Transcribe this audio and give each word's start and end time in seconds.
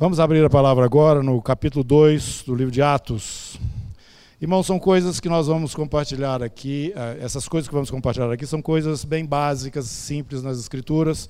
Vamos 0.00 0.18
abrir 0.18 0.42
a 0.42 0.48
palavra 0.48 0.82
agora 0.82 1.22
no 1.22 1.42
capítulo 1.42 1.84
2 1.84 2.44
do 2.46 2.54
livro 2.54 2.72
de 2.72 2.80
Atos. 2.80 3.60
Irmãos, 4.40 4.66
são 4.66 4.78
coisas 4.78 5.20
que 5.20 5.28
nós 5.28 5.46
vamos 5.46 5.74
compartilhar 5.74 6.42
aqui. 6.42 6.90
Eh, 6.96 7.18
essas 7.20 7.46
coisas 7.46 7.68
que 7.68 7.74
vamos 7.74 7.90
compartilhar 7.90 8.32
aqui 8.32 8.46
são 8.46 8.62
coisas 8.62 9.04
bem 9.04 9.26
básicas, 9.26 9.84
simples 9.84 10.42
nas 10.42 10.58
Escrituras. 10.58 11.28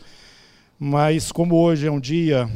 Mas, 0.79 1.33
como 1.33 1.57
hoje 1.57 1.89
é 1.89 1.91
um 1.91 1.99
dia 1.99 2.49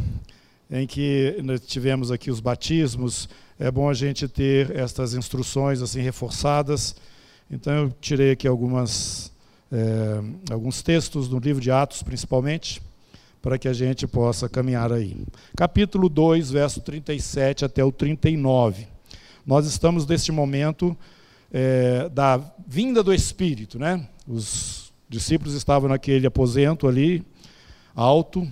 em 0.71 0.87
que 0.87 1.35
tivemos 1.67 2.13
aqui 2.13 2.31
os 2.31 2.39
batismos, 2.39 3.29
é 3.59 3.69
bom 3.69 3.91
a 3.91 3.95
gente 3.95 4.29
ter 4.29 4.71
estas 4.77 5.15
instruções 5.15 5.83
assim 5.83 6.01
reforçadas. 6.01 6.95
Então, 7.51 7.73
eu 7.73 7.93
tirei 8.01 8.31
aqui 8.31 8.47
algumas, 8.47 9.33
é, 9.73 10.53
alguns 10.53 10.81
textos 10.81 11.27
do 11.27 11.41
livro 11.41 11.61
de 11.61 11.73
Atos, 11.73 12.05
principalmente 12.05 12.81
para 13.45 13.59
que 13.59 13.69
a 13.69 13.75
gente 13.75 14.07
possa 14.07 14.49
caminhar 14.49 14.91
aí. 14.91 15.19
Capítulo 15.55 16.09
2, 16.09 16.51
verso 16.51 16.81
37 16.81 17.67
até 17.67 17.85
o 17.85 17.93
39. 17.93 18.87
Nós 19.45 19.67
estamos 19.67 20.07
neste 20.07 20.33
momento 20.33 20.97
é, 21.53 22.09
da 22.09 22.41
vinda 22.67 23.03
do 23.03 23.13
Espírito, 23.13 23.79
né? 23.79 24.09
Os 24.27 24.91
discípulos 25.11 25.53
estavam 25.53 25.91
naquele 25.91 26.27
aposento 26.27 26.89
ali, 26.89 27.23
alto, 27.95 28.51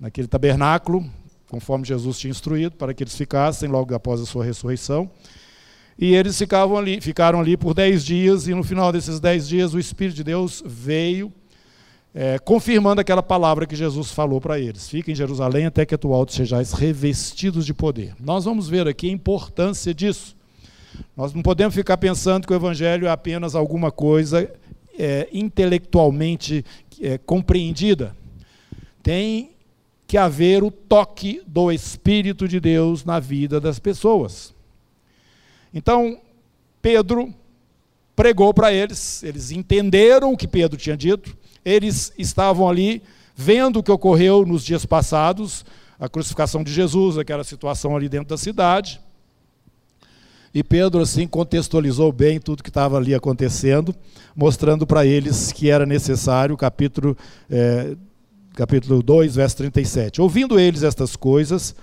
naquele 0.00 0.26
tabernáculo, 0.26 1.08
conforme 1.48 1.84
Jesus 1.84 2.18
tinha 2.18 2.32
instruído, 2.32 2.74
para 2.74 2.92
que 2.92 3.04
eles 3.04 3.14
ficassem 3.14 3.68
logo 3.68 3.94
após 3.94 4.20
a 4.20 4.26
sua 4.26 4.44
ressurreição. 4.44 5.08
E 5.96 6.12
eles 6.12 6.36
ficavam 6.36 6.76
ali, 6.76 7.00
ficaram 7.00 7.38
ali 7.38 7.56
por 7.56 7.72
dez 7.72 8.04
dias, 8.04 8.48
e 8.48 8.54
no 8.54 8.64
final 8.64 8.90
desses 8.90 9.20
dez 9.20 9.46
dias 9.46 9.74
o 9.74 9.78
Espírito 9.78 10.16
de 10.16 10.24
Deus 10.24 10.60
veio 10.66 11.32
é, 12.14 12.38
confirmando 12.38 13.00
aquela 13.00 13.22
palavra 13.22 13.66
que 13.66 13.76
Jesus 13.76 14.10
falou 14.10 14.40
para 14.40 14.58
eles: 14.58 14.88
fiquem 14.88 15.12
em 15.12 15.16
Jerusalém 15.16 15.66
até 15.66 15.84
que 15.84 15.96
tu 15.96 16.12
alto 16.12 16.32
sejais 16.32 16.72
revestidos 16.72 17.66
de 17.66 17.74
poder. 17.74 18.14
Nós 18.20 18.44
vamos 18.44 18.68
ver 18.68 18.88
aqui 18.88 19.08
a 19.08 19.12
importância 19.12 19.94
disso. 19.94 20.36
Nós 21.16 21.32
não 21.32 21.42
podemos 21.42 21.74
ficar 21.74 21.96
pensando 21.96 22.46
que 22.46 22.52
o 22.52 22.56
Evangelho 22.56 23.06
é 23.06 23.10
apenas 23.10 23.54
alguma 23.54 23.90
coisa 23.90 24.50
é, 24.98 25.28
intelectualmente 25.32 26.64
é, 27.00 27.18
compreendida. 27.18 28.16
Tem 29.02 29.50
que 30.06 30.16
haver 30.16 30.64
o 30.64 30.70
toque 30.70 31.42
do 31.46 31.70
Espírito 31.70 32.48
de 32.48 32.58
Deus 32.58 33.04
na 33.04 33.20
vida 33.20 33.60
das 33.60 33.78
pessoas. 33.78 34.54
Então, 35.72 36.18
Pedro 36.80 37.32
pregou 38.16 38.52
para 38.52 38.72
eles, 38.72 39.22
eles 39.22 39.50
entenderam 39.50 40.32
o 40.32 40.36
que 40.36 40.48
Pedro 40.48 40.78
tinha 40.78 40.96
dito, 40.96 41.36
eles 41.64 42.12
estavam 42.18 42.68
ali 42.68 43.02
vendo 43.34 43.78
o 43.78 43.82
que 43.82 43.92
ocorreu 43.92 44.44
nos 44.44 44.64
dias 44.64 44.84
passados, 44.84 45.64
a 45.98 46.08
crucificação 46.08 46.62
de 46.62 46.72
Jesus, 46.72 47.18
aquela 47.18 47.44
situação 47.44 47.96
ali 47.96 48.08
dentro 48.08 48.28
da 48.28 48.36
cidade. 48.36 49.00
E 50.54 50.64
Pedro, 50.64 51.00
assim, 51.00 51.26
contextualizou 51.26 52.10
bem 52.10 52.40
tudo 52.40 52.62
que 52.62 52.70
estava 52.70 52.96
ali 52.96 53.14
acontecendo, 53.14 53.94
mostrando 54.34 54.86
para 54.86 55.04
eles 55.04 55.52
que 55.52 55.70
era 55.70 55.84
necessário, 55.84 56.56
capítulo, 56.56 57.16
é, 57.50 57.94
capítulo 58.54 59.02
2, 59.02 59.36
verso 59.36 59.56
37. 59.58 60.22
Ouvindo 60.22 60.58
eles 60.58 60.82
estas 60.82 61.14
coisas, 61.14 61.76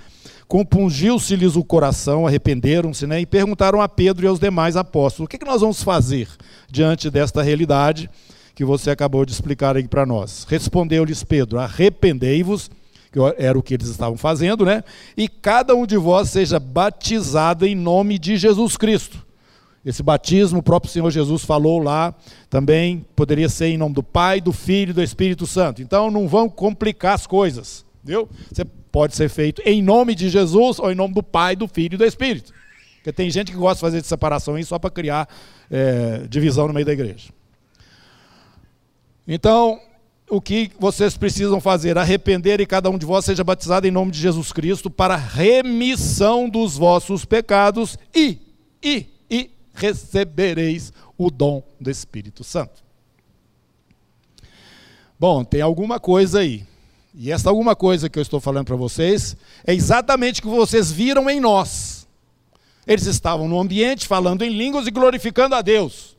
compungiu-se-lhes 0.47 1.55
o 1.55 1.63
coração, 1.63 2.25
arrependeram-se, 2.25 3.05
né, 3.07 3.21
e 3.21 3.25
perguntaram 3.25 3.79
a 3.81 3.87
Pedro 3.87 4.25
e 4.25 4.27
aos 4.27 4.39
demais 4.39 4.75
apóstolos: 4.75 5.27
o 5.27 5.29
que, 5.29 5.37
que 5.37 5.45
nós 5.45 5.61
vamos 5.61 5.83
fazer 5.83 6.27
diante 6.69 7.09
desta 7.09 7.41
realidade? 7.41 8.09
Que 8.55 8.63
você 8.63 8.89
acabou 8.89 9.25
de 9.25 9.33
explicar 9.33 9.75
aí 9.75 9.87
para 9.87 10.05
nós. 10.05 10.45
Respondeu-lhes 10.47 11.23
Pedro: 11.23 11.59
Arrependei-vos, 11.59 12.71
que 13.11 13.19
era 13.37 13.59
o 13.59 13.61
que 13.61 13.73
eles 13.73 13.87
estavam 13.87 14.17
fazendo, 14.17 14.65
né? 14.65 14.83
E 15.15 15.27
cada 15.27 15.75
um 15.75 15.85
de 15.85 15.97
vós 15.97 16.29
seja 16.29 16.59
batizado 16.59 17.65
em 17.65 17.75
nome 17.75 18.17
de 18.17 18.37
Jesus 18.37 18.77
Cristo. 18.77 19.23
Esse 19.85 20.01
batismo, 20.01 20.59
o 20.59 20.63
próprio 20.63 20.91
Senhor 20.91 21.11
Jesus 21.11 21.43
falou 21.43 21.77
lá, 21.77 22.15
também 22.49 23.05
poderia 23.15 23.47
ser 23.47 23.67
em 23.67 23.77
nome 23.77 23.93
do 23.93 24.01
Pai, 24.01 24.41
do 24.41 24.51
Filho 24.51 24.89
e 24.89 24.93
do 24.93 25.03
Espírito 25.03 25.45
Santo. 25.45 25.81
Então 25.81 26.09
não 26.09 26.27
vão 26.27 26.49
complicar 26.49 27.13
as 27.13 27.27
coisas, 27.27 27.85
viu? 28.03 28.27
Você 28.51 28.65
pode 28.91 29.15
ser 29.15 29.29
feito 29.29 29.61
em 29.63 29.83
nome 29.83 30.15
de 30.15 30.29
Jesus 30.29 30.79
ou 30.79 30.91
em 30.91 30.95
nome 30.95 31.13
do 31.13 31.21
Pai, 31.21 31.55
do 31.55 31.67
Filho 31.67 31.95
e 31.95 31.97
do 31.97 32.05
Espírito. 32.05 32.51
Porque 32.95 33.11
tem 33.11 33.29
gente 33.29 33.51
que 33.51 33.57
gosta 33.57 33.75
de 33.75 33.81
fazer 33.81 34.01
de 34.01 34.07
separação 34.07 34.55
aí 34.55 34.63
só 34.63 34.79
para 34.79 34.89
criar 34.89 35.29
é, 35.69 36.25
divisão 36.27 36.67
no 36.67 36.73
meio 36.73 36.85
da 36.85 36.93
igreja. 36.93 37.34
Então, 39.27 39.79
o 40.29 40.41
que 40.41 40.71
vocês 40.79 41.17
precisam 41.17 41.59
fazer? 41.61 41.97
Arrepender 41.97 42.59
e 42.59 42.65
cada 42.65 42.89
um 42.89 42.97
de 42.97 43.05
vós 43.05 43.25
seja 43.25 43.43
batizado 43.43 43.87
em 43.87 43.91
nome 43.91 44.11
de 44.11 44.19
Jesus 44.19 44.51
Cristo 44.51 44.89
para 44.89 45.15
remissão 45.15 46.49
dos 46.49 46.77
vossos 46.77 47.25
pecados 47.25 47.97
e, 48.13 48.39
e, 48.83 49.05
e 49.29 49.51
recebereis 49.73 50.91
o 51.17 51.29
dom 51.29 51.63
do 51.79 51.89
Espírito 51.89 52.43
Santo. 52.43 52.83
Bom, 55.19 55.43
tem 55.43 55.61
alguma 55.61 55.99
coisa 55.99 56.39
aí. 56.39 56.65
E 57.13 57.31
essa 57.31 57.49
alguma 57.49 57.75
coisa 57.75 58.09
que 58.09 58.19
eu 58.19 58.23
estou 58.23 58.41
falando 58.41 58.65
para 58.65 58.75
vocês 58.75 59.37
é 59.65 59.73
exatamente 59.73 60.39
o 60.39 60.43
que 60.43 60.49
vocês 60.49 60.91
viram 60.91 61.29
em 61.29 61.39
nós. 61.39 62.05
Eles 62.85 63.05
estavam 63.05 63.47
no 63.47 63.59
ambiente 63.59 64.07
falando 64.07 64.43
em 64.43 64.49
línguas 64.49 64.85
e 64.85 64.91
glorificando 64.91 65.55
a 65.55 65.61
Deus. 65.61 66.14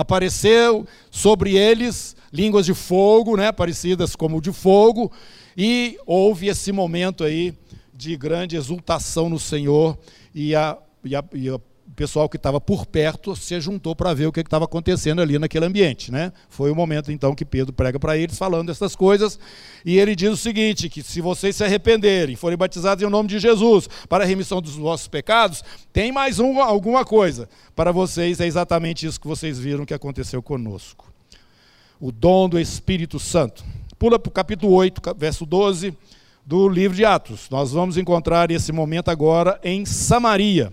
Apareceu 0.00 0.86
sobre 1.10 1.58
eles 1.58 2.16
línguas 2.32 2.64
de 2.64 2.72
fogo, 2.72 3.36
né, 3.36 3.52
parecidas 3.52 4.16
como 4.16 4.40
de 4.40 4.50
fogo, 4.50 5.12
e 5.54 5.98
houve 6.06 6.48
esse 6.48 6.72
momento 6.72 7.22
aí 7.22 7.52
de 7.92 8.16
grande 8.16 8.56
exultação 8.56 9.28
no 9.28 9.38
Senhor, 9.38 9.98
e, 10.34 10.54
a, 10.54 10.78
e, 11.04 11.14
a, 11.14 11.22
e 11.34 11.50
o 11.50 11.60
pessoal 12.00 12.30
que 12.30 12.38
estava 12.38 12.58
por 12.58 12.86
perto 12.86 13.36
se 13.36 13.60
juntou 13.60 13.94
para 13.94 14.14
ver 14.14 14.26
o 14.26 14.32
que 14.32 14.40
estava 14.40 14.64
acontecendo 14.64 15.20
ali 15.20 15.38
naquele 15.38 15.66
ambiente. 15.66 16.10
Né? 16.10 16.32
Foi 16.48 16.70
o 16.70 16.74
momento 16.74 17.12
então 17.12 17.34
que 17.34 17.44
Pedro 17.44 17.74
prega 17.74 18.00
para 18.00 18.16
eles 18.16 18.38
falando 18.38 18.70
essas 18.70 18.96
coisas, 18.96 19.38
e 19.84 19.98
ele 19.98 20.16
diz 20.16 20.30
o 20.30 20.36
seguinte: 20.36 20.88
que 20.88 21.02
se 21.02 21.20
vocês 21.20 21.56
se 21.56 21.62
arrependerem, 21.62 22.36
forem 22.36 22.56
batizados 22.56 23.04
em 23.04 23.10
nome 23.10 23.28
de 23.28 23.38
Jesus 23.38 23.86
para 24.08 24.24
a 24.24 24.26
remissão 24.26 24.62
dos 24.62 24.76
vossos 24.76 25.08
pecados, 25.08 25.62
tem 25.92 26.10
mais 26.10 26.38
um, 26.38 26.62
alguma 26.62 27.04
coisa 27.04 27.50
para 27.76 27.92
vocês, 27.92 28.40
é 28.40 28.46
exatamente 28.46 29.06
isso 29.06 29.20
que 29.20 29.28
vocês 29.28 29.58
viram 29.58 29.84
que 29.84 29.92
aconteceu 29.92 30.42
conosco 30.42 31.12
o 32.00 32.10
dom 32.10 32.48
do 32.48 32.58
Espírito 32.58 33.18
Santo. 33.18 33.62
Pula 33.98 34.18
para 34.18 34.30
o 34.30 34.32
capítulo 34.32 34.72
8, 34.72 35.02
verso 35.18 35.44
12 35.44 35.94
do 36.46 36.66
livro 36.66 36.96
de 36.96 37.04
Atos. 37.04 37.50
Nós 37.50 37.72
vamos 37.72 37.98
encontrar 37.98 38.50
esse 38.50 38.72
momento 38.72 39.10
agora 39.10 39.60
em 39.62 39.84
Samaria, 39.84 40.72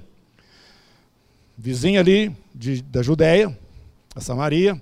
vizinha 1.58 2.00
ali 2.00 2.36
de, 2.54 2.82
da 2.84 3.02
Judéia, 3.02 3.58
a 4.16 4.22
Samaria, 4.22 4.80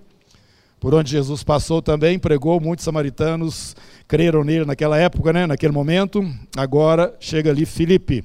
por 0.79 0.93
onde 0.93 1.09
Jesus 1.09 1.43
passou 1.43 1.81
também, 1.81 2.19
pregou, 2.19 2.59
muitos 2.59 2.83
samaritanos 2.83 3.75
creram 4.07 4.43
nele 4.43 4.65
naquela 4.65 4.97
época, 4.97 5.33
né, 5.33 5.47
naquele 5.47 5.73
momento. 5.73 6.21
Agora 6.55 7.15
chega 7.19 7.49
ali 7.49 7.65
Filipe. 7.65 8.23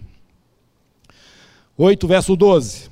8, 1.76 2.06
verso 2.06 2.36
12. 2.36 2.90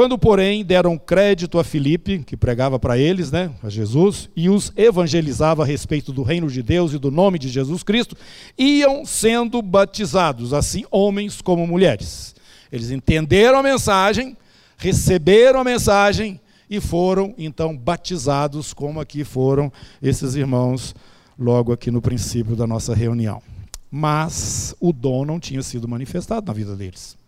Quando, 0.00 0.16
porém, 0.16 0.64
deram 0.64 0.96
crédito 0.96 1.58
a 1.58 1.62
Filipe, 1.62 2.20
que 2.20 2.34
pregava 2.34 2.78
para 2.78 2.96
eles, 2.96 3.30
né, 3.30 3.50
a 3.62 3.68
Jesus, 3.68 4.30
e 4.34 4.48
os 4.48 4.72
evangelizava 4.74 5.62
a 5.62 5.66
respeito 5.66 6.10
do 6.10 6.22
reino 6.22 6.48
de 6.48 6.62
Deus 6.62 6.94
e 6.94 6.98
do 6.98 7.10
nome 7.10 7.38
de 7.38 7.50
Jesus 7.50 7.82
Cristo, 7.82 8.16
iam 8.56 9.04
sendo 9.04 9.60
batizados, 9.60 10.54
assim 10.54 10.86
homens 10.90 11.42
como 11.42 11.66
mulheres. 11.66 12.34
Eles 12.72 12.90
entenderam 12.90 13.58
a 13.58 13.62
mensagem, 13.62 14.38
receberam 14.78 15.60
a 15.60 15.64
mensagem 15.64 16.40
e 16.70 16.80
foram 16.80 17.34
então 17.36 17.76
batizados, 17.76 18.72
como 18.72 19.00
aqui 19.00 19.22
foram 19.22 19.70
esses 20.02 20.34
irmãos 20.34 20.94
logo 21.38 21.74
aqui 21.74 21.90
no 21.90 22.00
princípio 22.00 22.56
da 22.56 22.66
nossa 22.66 22.94
reunião. 22.94 23.42
Mas 23.90 24.74
o 24.80 24.94
dom 24.94 25.26
não 25.26 25.38
tinha 25.38 25.62
sido 25.62 25.86
manifestado 25.86 26.46
na 26.46 26.54
vida 26.54 26.74
deles 26.74 27.19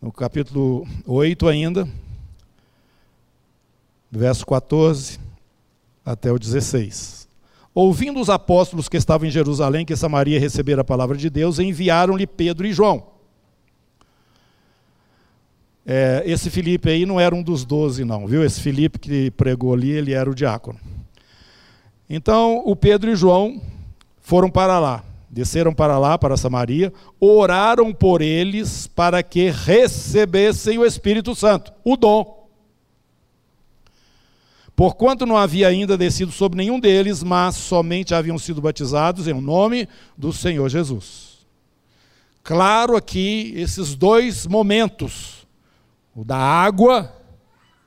no 0.00 0.10
capítulo 0.10 0.86
8 1.06 1.46
ainda, 1.46 1.86
verso 4.10 4.46
14 4.46 5.20
até 6.04 6.32
o 6.32 6.38
16. 6.38 7.28
Ouvindo 7.74 8.18
os 8.18 8.30
apóstolos 8.30 8.88
que 8.88 8.96
estavam 8.96 9.28
em 9.28 9.30
Jerusalém 9.30 9.84
que 9.84 9.94
Samaria 9.94 10.40
recebera 10.40 10.80
a 10.80 10.84
palavra 10.84 11.16
de 11.16 11.28
Deus, 11.28 11.58
enviaram-lhe 11.58 12.26
Pedro 12.26 12.66
e 12.66 12.72
João. 12.72 13.08
É, 15.84 16.22
esse 16.24 16.50
Filipe 16.50 16.88
aí 16.88 17.04
não 17.04 17.20
era 17.20 17.34
um 17.34 17.42
dos 17.42 17.64
doze, 17.64 18.04
não, 18.04 18.26
viu? 18.26 18.42
Esse 18.42 18.60
Filipe 18.60 18.98
que 18.98 19.30
pregou 19.32 19.74
ali, 19.74 19.90
ele 19.90 20.12
era 20.12 20.30
o 20.30 20.34
diácono. 20.34 20.80
Então, 22.08 22.62
o 22.64 22.74
Pedro 22.74 23.10
e 23.10 23.16
João 23.16 23.60
foram 24.20 24.50
para 24.50 24.78
lá 24.78 25.04
desceram 25.30 25.72
para 25.72 25.98
lá, 25.98 26.18
para 26.18 26.36
Samaria, 26.36 26.92
oraram 27.20 27.92
por 27.94 28.20
eles 28.20 28.86
para 28.88 29.22
que 29.22 29.50
recebessem 29.50 30.76
o 30.76 30.84
Espírito 30.84 31.34
Santo, 31.34 31.72
o 31.84 31.96
dom. 31.96 32.48
Porquanto 34.74 35.26
não 35.26 35.36
havia 35.36 35.68
ainda 35.68 35.96
descido 35.96 36.32
sobre 36.32 36.56
nenhum 36.56 36.80
deles, 36.80 37.22
mas 37.22 37.54
somente 37.54 38.14
haviam 38.14 38.38
sido 38.38 38.60
batizados 38.60 39.28
em 39.28 39.40
nome 39.40 39.86
do 40.16 40.32
Senhor 40.32 40.68
Jesus. 40.68 41.38
Claro 42.42 42.96
aqui 42.96 43.52
esses 43.54 43.94
dois 43.94 44.46
momentos, 44.46 45.46
o 46.16 46.24
da 46.24 46.38
água 46.38 47.14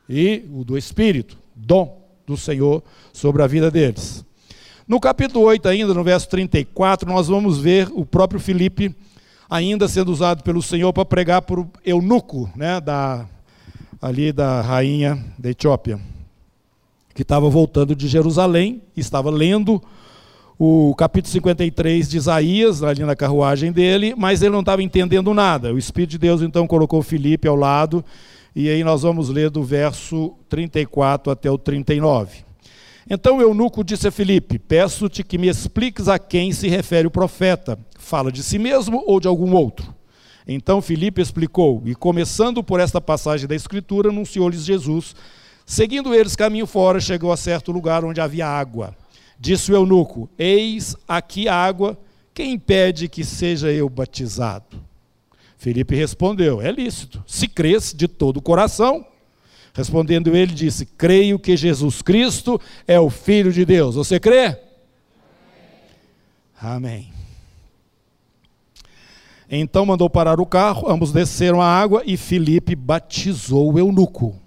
e 0.07 0.45
o 0.53 0.63
do 0.63 0.77
Espírito, 0.77 1.37
dom 1.55 1.99
do 2.25 2.37
Senhor 2.37 2.83
sobre 3.11 3.41
a 3.41 3.47
vida 3.47 3.71
deles. 3.71 4.23
No 4.85 4.99
capítulo 4.99 5.45
8, 5.45 5.69
ainda, 5.69 5.93
no 5.93 6.03
verso 6.03 6.27
34, 6.27 7.07
nós 7.09 7.29
vamos 7.29 7.57
ver 7.57 7.89
o 7.93 8.05
próprio 8.05 8.37
Filipe 8.37 8.93
ainda 9.49 9.87
sendo 9.87 10.11
usado 10.11 10.43
pelo 10.43 10.61
Senhor 10.61 10.91
para 10.91 11.05
pregar 11.05 11.41
para 11.41 11.61
o 11.61 11.69
eunuco, 11.85 12.49
né, 12.53 12.81
da, 12.81 13.25
ali 14.01 14.33
da 14.33 14.59
rainha 14.61 15.23
da 15.39 15.51
Etiópia, 15.51 15.97
que 17.15 17.21
estava 17.21 17.49
voltando 17.49 17.95
de 17.95 18.09
Jerusalém, 18.09 18.81
estava 18.97 19.29
lendo 19.29 19.81
o 20.59 20.93
capítulo 20.95 21.31
53 21.31 22.09
de 22.09 22.17
Isaías, 22.17 22.83
ali 22.83 23.05
na 23.05 23.15
carruagem 23.15 23.71
dele, 23.71 24.13
mas 24.17 24.41
ele 24.41 24.51
não 24.51 24.59
estava 24.59 24.83
entendendo 24.83 25.33
nada. 25.33 25.73
O 25.73 25.77
Espírito 25.77 26.11
de 26.11 26.17
Deus 26.17 26.41
então 26.41 26.67
colocou 26.67 27.01
Filipe 27.01 27.47
ao 27.47 27.55
lado, 27.55 28.03
e 28.53 28.67
aí 28.67 28.83
nós 28.83 29.03
vamos 29.03 29.29
ler 29.29 29.49
do 29.49 29.63
verso 29.63 30.33
34 30.49 31.31
até 31.31 31.49
o 31.49 31.57
39. 31.57 32.52
Então 33.09 33.37
o 33.37 33.41
eunuco 33.41 33.83
disse 33.83 34.07
a 34.07 34.11
Filipe: 34.11 34.57
Peço-te 34.57 35.23
que 35.23 35.37
me 35.37 35.47
expliques 35.47 36.07
a 36.07 36.17
quem 36.17 36.51
se 36.51 36.67
refere 36.67 37.07
o 37.07 37.11
profeta. 37.11 37.77
Fala 37.97 38.31
de 38.31 38.43
si 38.43 38.57
mesmo 38.57 39.03
ou 39.05 39.19
de 39.19 39.27
algum 39.27 39.53
outro? 39.53 39.93
Então 40.47 40.81
Filipe 40.81 41.21
explicou, 41.21 41.81
e 41.85 41.95
começando 41.95 42.63
por 42.63 42.79
esta 42.79 42.99
passagem 42.99 43.47
da 43.47 43.55
Escritura, 43.55 44.09
anunciou-lhes 44.09 44.65
Jesus. 44.65 45.15
Seguindo 45.65 46.13
eles 46.13 46.35
caminho 46.35 46.67
fora, 46.67 46.99
chegou 46.99 47.31
a 47.31 47.37
certo 47.37 47.71
lugar 47.71 48.03
onde 48.03 48.19
havia 48.19 48.47
água. 48.47 48.95
Disse 49.39 49.71
o 49.71 49.75
eunuco: 49.75 50.29
Eis 50.37 50.95
aqui 51.07 51.47
água, 51.47 51.97
quem 52.33 52.53
impede 52.53 53.07
que 53.07 53.23
seja 53.23 53.71
eu 53.71 53.89
batizado? 53.89 54.83
Filipe 55.57 55.95
respondeu: 55.95 56.61
É 56.61 56.71
lícito, 56.71 57.23
se 57.25 57.47
crês 57.47 57.93
de 57.93 58.07
todo 58.07 58.37
o 58.37 58.41
coração. 58.41 59.05
Respondendo 59.73 60.35
ele, 60.35 60.53
disse: 60.53 60.85
Creio 60.85 61.39
que 61.39 61.57
Jesus 61.57 62.01
Cristo 62.01 62.61
é 62.87 62.99
o 62.99 63.09
Filho 63.09 63.51
de 63.51 63.65
Deus. 63.65 63.95
Você 63.95 64.19
crê? 64.19 64.57
Amém. 66.61 67.11
Então 69.49 69.85
mandou 69.85 70.09
parar 70.09 70.39
o 70.39 70.45
carro, 70.45 70.89
ambos 70.89 71.11
desceram 71.11 71.61
a 71.61 71.67
água 71.67 72.01
e 72.05 72.15
Filipe 72.15 72.75
batizou 72.75 73.73
o 73.73 73.77
eunuco. 73.79 74.39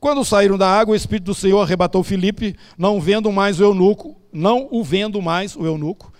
Quando 0.00 0.24
saíram 0.24 0.56
da 0.56 0.66
água, 0.66 0.94
o 0.94 0.96
Espírito 0.96 1.26
do 1.26 1.34
Senhor 1.34 1.60
arrebatou 1.60 2.02
Filipe, 2.02 2.56
não 2.78 3.00
vendo 3.00 3.30
mais 3.30 3.60
o 3.60 3.64
eunuco, 3.64 4.16
não 4.32 4.66
o 4.70 4.82
vendo 4.82 5.20
mais 5.20 5.54
o 5.54 5.66
eunuco, 5.66 6.10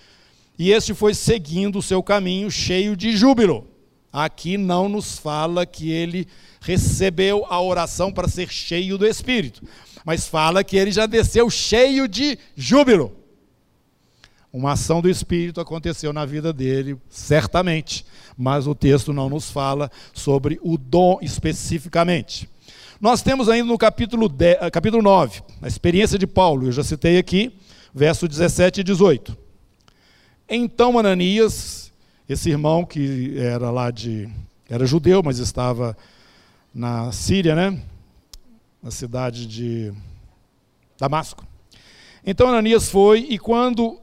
e 0.59 0.71
este 0.71 0.93
foi 0.93 1.15
seguindo 1.15 1.79
o 1.79 1.83
seu 1.83 2.03
caminho 2.03 2.51
cheio 2.51 2.95
de 2.95 3.17
júbilo. 3.17 3.70
Aqui 4.13 4.59
não 4.59 4.89
nos 4.89 5.19
fala 5.19 5.65
que 5.65 5.91
ele 5.91 6.27
recebeu 6.61 7.47
a 7.49 7.61
oração 7.61 8.13
para 8.13 8.29
ser 8.29 8.49
cheio 8.49 8.99
do 8.99 9.07
Espírito, 9.07 9.63
mas 10.05 10.27
fala 10.27 10.65
que 10.65 10.77
ele 10.77 10.91
já 10.91 11.07
desceu 11.07 11.49
cheio 11.49 12.09
de 12.09 12.39
júbilo. 12.57 13.17
Uma 14.53 14.73
ação 14.73 15.01
do 15.01 15.09
Espírito 15.09 15.61
aconteceu 15.61 16.13
na 16.13 16.27
vida 16.27 16.53
dele, 16.53 16.99
certamente, 17.09 18.05
mas 18.37 18.67
o 18.67 18.75
texto 18.75 19.13
não 19.13 19.29
nos 19.29 19.49
fala 19.49 19.89
sobre 20.13 20.59
o 20.61 20.77
dom 20.77 21.19
especificamente. 21.23 22.51
Nós 23.01 23.23
temos 23.23 23.49
ainda 23.49 23.69
no 23.69 23.79
capítulo, 23.79 24.29
10, 24.29 24.59
eh, 24.61 24.71
capítulo 24.71 25.03
9, 25.03 25.41
a 25.63 25.69
experiência 25.69 26.19
de 26.19 26.27
Paulo, 26.27 26.67
eu 26.67 26.73
já 26.73 26.83
citei 26.83 27.17
aqui, 27.17 27.53
verso 27.95 28.27
17 28.27 28.81
e 28.81 28.85
18. 28.85 29.39
Então 30.49 30.99
Ananias, 30.99 31.90
esse 32.33 32.49
irmão 32.49 32.85
que 32.85 33.37
era 33.37 33.71
lá 33.71 33.91
de. 33.91 34.29
era 34.69 34.87
judeu, 34.87 35.21
mas 35.21 35.39
estava 35.39 35.97
na 36.73 37.11
Síria, 37.11 37.57
né? 37.57 37.83
Na 38.81 38.93
cidade 38.93 39.47
de 39.47 39.93
Damasco. 40.97 41.45
Então 42.25 42.49
Ananias 42.49 42.89
foi 42.89 43.27
e 43.29 43.37
quando 43.37 44.01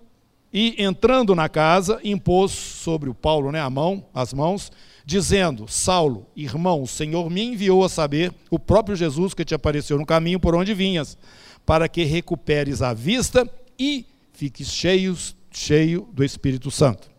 e 0.51 0.75
entrando 0.77 1.33
na 1.33 1.47
casa 1.47 2.01
impôs 2.03 2.51
sobre 2.51 3.09
o 3.09 3.13
Paulo, 3.13 3.51
né, 3.51 3.62
a 3.62 3.69
mão, 3.69 4.06
as 4.13 4.33
mãos, 4.33 4.71
dizendo: 5.06 5.65
Saulo, 5.69 6.25
irmão, 6.35 6.83
o 6.83 6.88
Senhor 6.88 7.30
me 7.30 7.41
enviou 7.41 7.85
a 7.85 7.89
saber 7.89 8.33
o 8.51 8.59
próprio 8.59 8.95
Jesus 8.97 9.33
que 9.33 9.45
te 9.45 9.56
apareceu 9.56 9.97
no 9.97 10.06
caminho 10.06 10.39
por 10.39 10.53
onde 10.53 10.73
vinhas, 10.73 11.18
para 11.65 11.88
que 11.88 12.03
recuperes 12.03 12.81
a 12.81 12.94
vista 12.94 13.50
e 13.80 14.06
fiques 14.33 14.69
cheios, 14.69 15.33
cheio 15.50 16.09
do 16.12 16.25
Espírito 16.25 16.69
Santo. 16.69 17.17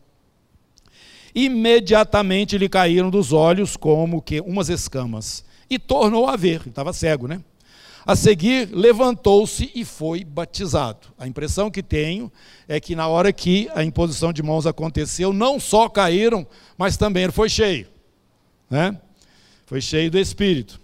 Imediatamente 1.35 2.59
lhe 2.59 2.69
caíram 2.69 3.11
dos 3.11 3.33
olhos 3.33 3.77
como 3.77 4.23
que 4.23 4.41
umas 4.41 4.69
escamas, 4.69 5.45
e 5.69 5.79
tornou 5.79 6.27
a 6.27 6.37
ver, 6.37 6.63
estava 6.67 6.93
cego, 6.93 7.29
né? 7.29 7.41
A 8.07 8.17
seguir, 8.17 8.71
levantou-se 8.73 9.71
e 9.75 9.85
foi 9.85 10.25
batizado. 10.25 11.09
A 11.19 11.27
impressão 11.27 11.71
que 11.71 11.83
tenho 11.83 12.33
é 12.67 12.81
que 12.81 12.97
na 12.97 13.07
hora 13.07 13.31
que 13.35 13.69
a 13.75 13.85
imposição 13.85 14.33
de 14.33 14.43
mãos 14.43 14.67
aconteceu, 14.67 15.31
não 15.31 15.61
só 15.61 15.91
caíram, 15.91 16.47
mas 16.79 16.97
também 16.97 17.31
foi 17.31 17.51
cheio. 17.51 17.87
Né? 18.71 18.99
Foi 19.67 19.83
cheio 19.83 20.11
do 20.11 20.19
Espírito. 20.19 20.81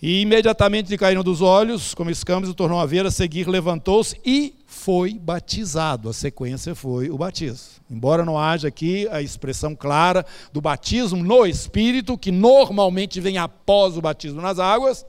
E 0.00 0.20
imediatamente 0.20 0.90
lhe 0.90 0.98
caíram 0.98 1.22
dos 1.22 1.40
olhos, 1.40 1.94
como 1.94 2.10
escamas, 2.10 2.50
e 2.50 2.54
tornou 2.54 2.78
a 2.78 2.84
ver, 2.84 3.06
a 3.06 3.10
seguir 3.10 3.48
levantou-se 3.48 4.20
e 4.24 4.54
foi 4.66 5.18
batizado. 5.18 6.10
A 6.10 6.12
sequência 6.12 6.74
foi 6.74 7.08
o 7.08 7.16
batismo. 7.16 7.80
Embora 7.90 8.24
não 8.24 8.38
haja 8.38 8.68
aqui 8.68 9.08
a 9.08 9.22
expressão 9.22 9.74
clara 9.74 10.26
do 10.52 10.60
batismo 10.60 11.24
no 11.24 11.46
Espírito, 11.46 12.18
que 12.18 12.30
normalmente 12.30 13.20
vem 13.20 13.38
após 13.38 13.96
o 13.96 14.02
batismo 14.02 14.42
nas 14.42 14.58
águas, 14.58 15.06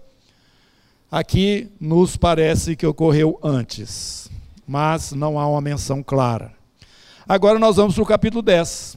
aqui 1.11 1.69
nos 1.81 2.15
parece 2.15 2.75
que 2.75 2.87
ocorreu 2.87 3.37
antes, 3.43 4.29
mas 4.65 5.11
não 5.11 5.37
há 5.37 5.45
uma 5.49 5.59
menção 5.59 6.01
clara. 6.01 6.53
Agora 7.27 7.59
nós 7.59 7.75
vamos 7.75 7.93
para 7.93 8.03
o 8.03 8.07
capítulo 8.07 8.41
10. 8.41 8.95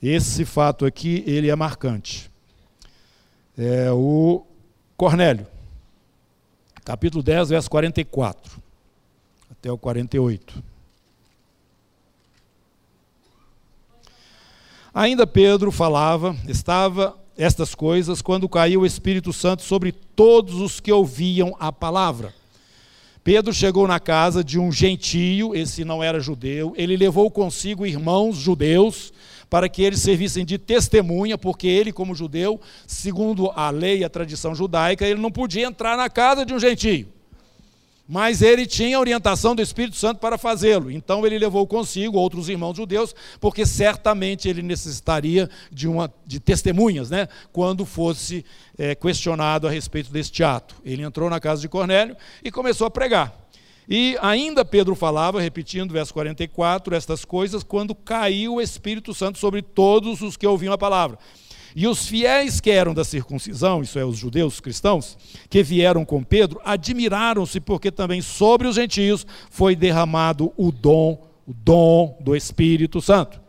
Esse 0.00 0.44
fato 0.44 0.86
aqui, 0.86 1.24
ele 1.26 1.50
é 1.50 1.56
marcante 1.56 2.32
é 3.56 3.90
o 3.92 4.44
Cornélio, 4.96 5.46
capítulo 6.84 7.22
10, 7.22 7.50
verso 7.50 7.70
44 7.70 8.60
até 9.50 9.70
o 9.70 9.78
48. 9.78 10.62
Ainda 14.92 15.26
Pedro 15.26 15.72
falava, 15.72 16.36
estava 16.46 17.16
estas 17.36 17.74
coisas 17.74 18.22
quando 18.22 18.48
caiu 18.48 18.82
o 18.82 18.86
Espírito 18.86 19.32
Santo 19.32 19.62
sobre 19.62 19.90
todos 19.90 20.60
os 20.60 20.78
que 20.78 20.92
ouviam 20.92 21.56
a 21.58 21.72
palavra. 21.72 22.32
Pedro 23.24 23.52
chegou 23.52 23.88
na 23.88 23.98
casa 23.98 24.44
de 24.44 24.58
um 24.58 24.70
gentio, 24.70 25.54
esse 25.54 25.84
não 25.84 26.02
era 26.02 26.20
judeu, 26.20 26.74
ele 26.76 26.96
levou 26.96 27.30
consigo 27.30 27.86
irmãos 27.86 28.36
judeus 28.36 29.12
para 29.48 29.68
que 29.68 29.82
eles 29.82 30.00
servissem 30.00 30.44
de 30.44 30.58
testemunha, 30.58 31.38
porque 31.38 31.66
ele, 31.66 31.92
como 31.92 32.14
judeu, 32.14 32.60
segundo 32.86 33.50
a 33.54 33.70
lei 33.70 33.98
e 33.98 34.04
a 34.04 34.10
tradição 34.10 34.54
judaica, 34.54 35.06
ele 35.06 35.20
não 35.20 35.30
podia 35.30 35.66
entrar 35.66 35.96
na 35.96 36.08
casa 36.08 36.44
de 36.44 36.54
um 36.54 36.58
gentio. 36.58 37.08
Mas 38.06 38.42
ele 38.42 38.66
tinha 38.66 38.98
a 38.98 39.00
orientação 39.00 39.54
do 39.54 39.62
Espírito 39.62 39.96
Santo 39.96 40.18
para 40.18 40.36
fazê-lo. 40.36 40.90
Então 40.90 41.26
ele 41.26 41.38
levou 41.38 41.66
consigo 41.66 42.18
outros 42.18 42.50
irmãos 42.50 42.76
judeus, 42.76 43.14
porque 43.40 43.64
certamente 43.64 44.46
ele 44.46 44.60
necessitaria 44.60 45.48
de, 45.72 45.88
uma, 45.88 46.12
de 46.26 46.38
testemunhas, 46.38 47.08
né? 47.08 47.28
quando 47.50 47.86
fosse 47.86 48.44
é, 48.76 48.94
questionado 48.94 49.66
a 49.66 49.70
respeito 49.70 50.12
deste 50.12 50.44
ato. 50.44 50.76
Ele 50.84 51.02
entrou 51.02 51.30
na 51.30 51.40
casa 51.40 51.62
de 51.62 51.68
Cornélio 51.68 52.14
e 52.42 52.50
começou 52.50 52.86
a 52.86 52.90
pregar. 52.90 53.43
E 53.88 54.16
ainda 54.22 54.64
Pedro 54.64 54.94
falava, 54.94 55.40
repetindo 55.40 55.92
verso 55.92 56.12
44, 56.14 56.94
estas 56.94 57.24
coisas, 57.24 57.62
quando 57.62 57.94
caiu 57.94 58.54
o 58.54 58.60
Espírito 58.60 59.12
Santo 59.12 59.38
sobre 59.38 59.60
todos 59.60 60.22
os 60.22 60.36
que 60.36 60.46
ouviam 60.46 60.72
a 60.72 60.78
palavra. 60.78 61.18
E 61.76 61.88
os 61.88 62.06
fiéis 62.06 62.60
que 62.60 62.70
eram 62.70 62.94
da 62.94 63.02
circuncisão, 63.02 63.82
isso 63.82 63.98
é, 63.98 64.04
os 64.04 64.16
judeus 64.16 64.60
cristãos, 64.60 65.18
que 65.50 65.62
vieram 65.62 66.04
com 66.04 66.22
Pedro, 66.22 66.60
admiraram-se, 66.64 67.60
porque 67.60 67.90
também 67.90 68.22
sobre 68.22 68.68
os 68.68 68.76
gentios 68.76 69.26
foi 69.50 69.74
derramado 69.74 70.52
o 70.56 70.70
dom, 70.70 71.26
o 71.46 71.52
dom 71.52 72.16
do 72.20 72.36
Espírito 72.36 73.02
Santo. 73.02 73.42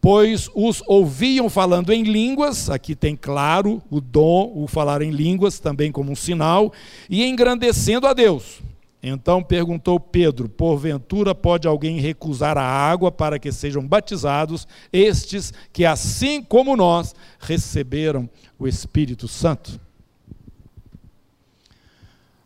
Pois 0.00 0.50
os 0.54 0.82
ouviam 0.86 1.48
falando 1.50 1.92
em 1.92 2.02
línguas, 2.02 2.70
aqui 2.70 2.94
tem 2.94 3.14
claro 3.14 3.82
o 3.90 4.00
dom, 4.00 4.52
o 4.54 4.66
falar 4.66 5.02
em 5.02 5.10
línguas, 5.10 5.60
também 5.60 5.92
como 5.92 6.12
um 6.12 6.16
sinal, 6.16 6.72
e 7.10 7.24
engrandecendo 7.24 8.06
a 8.06 8.14
Deus. 8.14 8.60
Então 9.06 9.42
perguntou 9.42 10.00
Pedro: 10.00 10.48
Porventura 10.48 11.34
pode 11.34 11.68
alguém 11.68 12.00
recusar 12.00 12.56
a 12.56 12.64
água 12.64 13.12
para 13.12 13.38
que 13.38 13.52
sejam 13.52 13.86
batizados 13.86 14.66
estes 14.90 15.52
que, 15.70 15.84
assim 15.84 16.42
como 16.42 16.74
nós, 16.74 17.14
receberam 17.38 18.30
o 18.58 18.66
Espírito 18.66 19.28
Santo? 19.28 19.78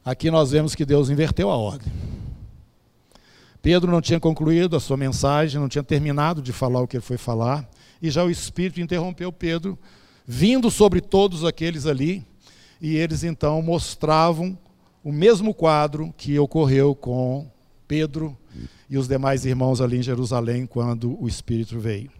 aqui 0.04 0.30
nós 0.30 0.52
vemos 0.52 0.74
que 0.74 0.86
Deus 0.86 1.10
inverteu 1.10 1.50
a 1.50 1.56
ordem. 1.56 1.92
Pedro 3.60 3.92
não 3.92 4.00
tinha 4.00 4.18
concluído 4.18 4.74
a 4.74 4.80
sua 4.80 4.96
mensagem, 4.96 5.60
não 5.60 5.68
tinha 5.68 5.84
terminado 5.84 6.40
de 6.40 6.50
falar 6.50 6.80
o 6.80 6.88
que 6.88 6.96
ele 6.96 7.04
foi 7.04 7.18
falar, 7.18 7.68
e 8.00 8.10
já 8.10 8.24
o 8.24 8.30
Espírito 8.30 8.80
interrompeu 8.80 9.30
Pedro, 9.30 9.78
vindo 10.26 10.70
sobre 10.70 11.02
todos 11.02 11.44
aqueles 11.44 11.84
ali, 11.84 12.24
e 12.80 12.96
eles 12.96 13.22
então 13.22 13.60
mostravam 13.60 14.56
o 15.08 15.12
mesmo 15.12 15.54
quadro 15.54 16.12
que 16.18 16.38
ocorreu 16.38 16.94
com 16.94 17.50
Pedro 17.86 18.36
e 18.90 18.98
os 18.98 19.08
demais 19.08 19.46
irmãos 19.46 19.80
ali 19.80 19.96
em 19.96 20.02
Jerusalém 20.02 20.66
quando 20.66 21.18
o 21.18 21.26
Espírito 21.26 21.80
veio. 21.80 22.10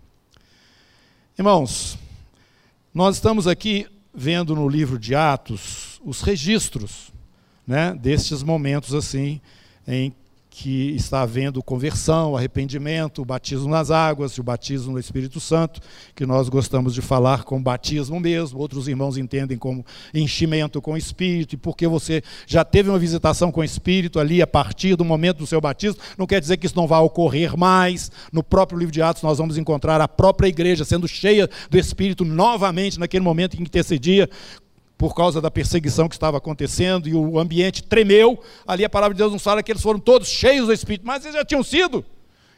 Irmãos, 1.38 1.99
nós 2.95 3.16
estamos 3.16 3.47
aqui 3.47 3.87
vendo 4.14 4.54
no 4.54 4.66
livro 4.66 4.99
de 4.99 5.14
Atos 5.14 6.00
os 6.02 6.23
registros 6.23 7.12
né, 7.66 7.95
destes 7.95 8.42
momentos 8.42 8.95
assim 8.95 9.38
em 9.87 10.11
que 10.61 10.91
está 10.97 11.21
havendo 11.21 11.62
conversão, 11.62 12.37
arrependimento, 12.37 13.23
o 13.23 13.25
batismo 13.25 13.69
nas 13.69 13.93
águas, 13.93 14.37
o 14.38 14.43
batismo 14.43 14.91
no 14.91 14.99
Espírito 14.99 15.38
Santo, 15.38 15.81
que 16.17 16.27
nós 16.27 16.49
gostamos 16.49 16.93
de 16.93 17.00
falar 17.00 17.45
com 17.45 17.62
batismo 17.62 18.19
mesmo, 18.19 18.59
outros 18.59 18.88
irmãos 18.88 19.17
entendem 19.17 19.57
como 19.57 19.87
enchimento 20.12 20.83
com 20.83 20.95
o 20.95 20.97
Espírito, 20.97 21.55
e 21.55 21.57
porque 21.57 21.87
você 21.87 22.25
já 22.45 22.65
teve 22.65 22.91
uma 22.91 22.99
visitação 22.99 23.53
com 23.53 23.61
o 23.61 23.65
Espírito 23.65 24.19
ali 24.19 24.43
a 24.43 24.49
partir 24.49 24.97
do 24.97 25.05
momento 25.05 25.38
do 25.38 25.47
seu 25.47 25.61
batismo, 25.61 26.00
não 26.19 26.27
quer 26.27 26.41
dizer 26.41 26.57
que 26.57 26.67
isso 26.67 26.77
não 26.77 26.88
vai 26.88 27.00
ocorrer 27.03 27.57
mais. 27.57 28.11
No 28.33 28.43
próprio 28.43 28.81
livro 28.81 28.93
de 28.93 29.00
Atos 29.00 29.23
nós 29.23 29.38
vamos 29.38 29.57
encontrar 29.59 30.00
a 30.00 30.09
própria 30.09 30.49
igreja 30.49 30.85
sendo 30.85 31.07
cheia 31.07 31.49
do 31.71 31.79
Espírito 31.79 32.25
novamente 32.25 32.99
naquele 32.99 33.23
momento 33.23 33.55
em 33.55 33.59
que 33.59 33.62
intercedia 33.62 34.29
por 34.99 35.14
causa 35.14 35.40
da 35.40 35.49
perseguição 35.50 36.09
que 36.09 36.17
estava 36.17 36.37
acontecendo 36.37 37.09
e 37.09 37.14
o 37.14 37.38
ambiente 37.38 37.85
tremeu. 37.85 38.43
Ali 38.67 38.85
a 38.85 38.90
palavra 38.90 39.14
de 39.14 39.19
Deus 39.19 39.33
nos 39.33 39.43
fala 39.43 39.62
que 39.62 39.71
eles 39.71 39.83
foram 39.83 40.00
todos 40.00 40.28
cheios 40.28 40.67
do 40.67 40.73
Espírito, 40.73 41.07
mas 41.07 41.25
eles 41.25 41.37
já 41.37 41.45
tinham 41.45 41.62
sido. 41.62 42.05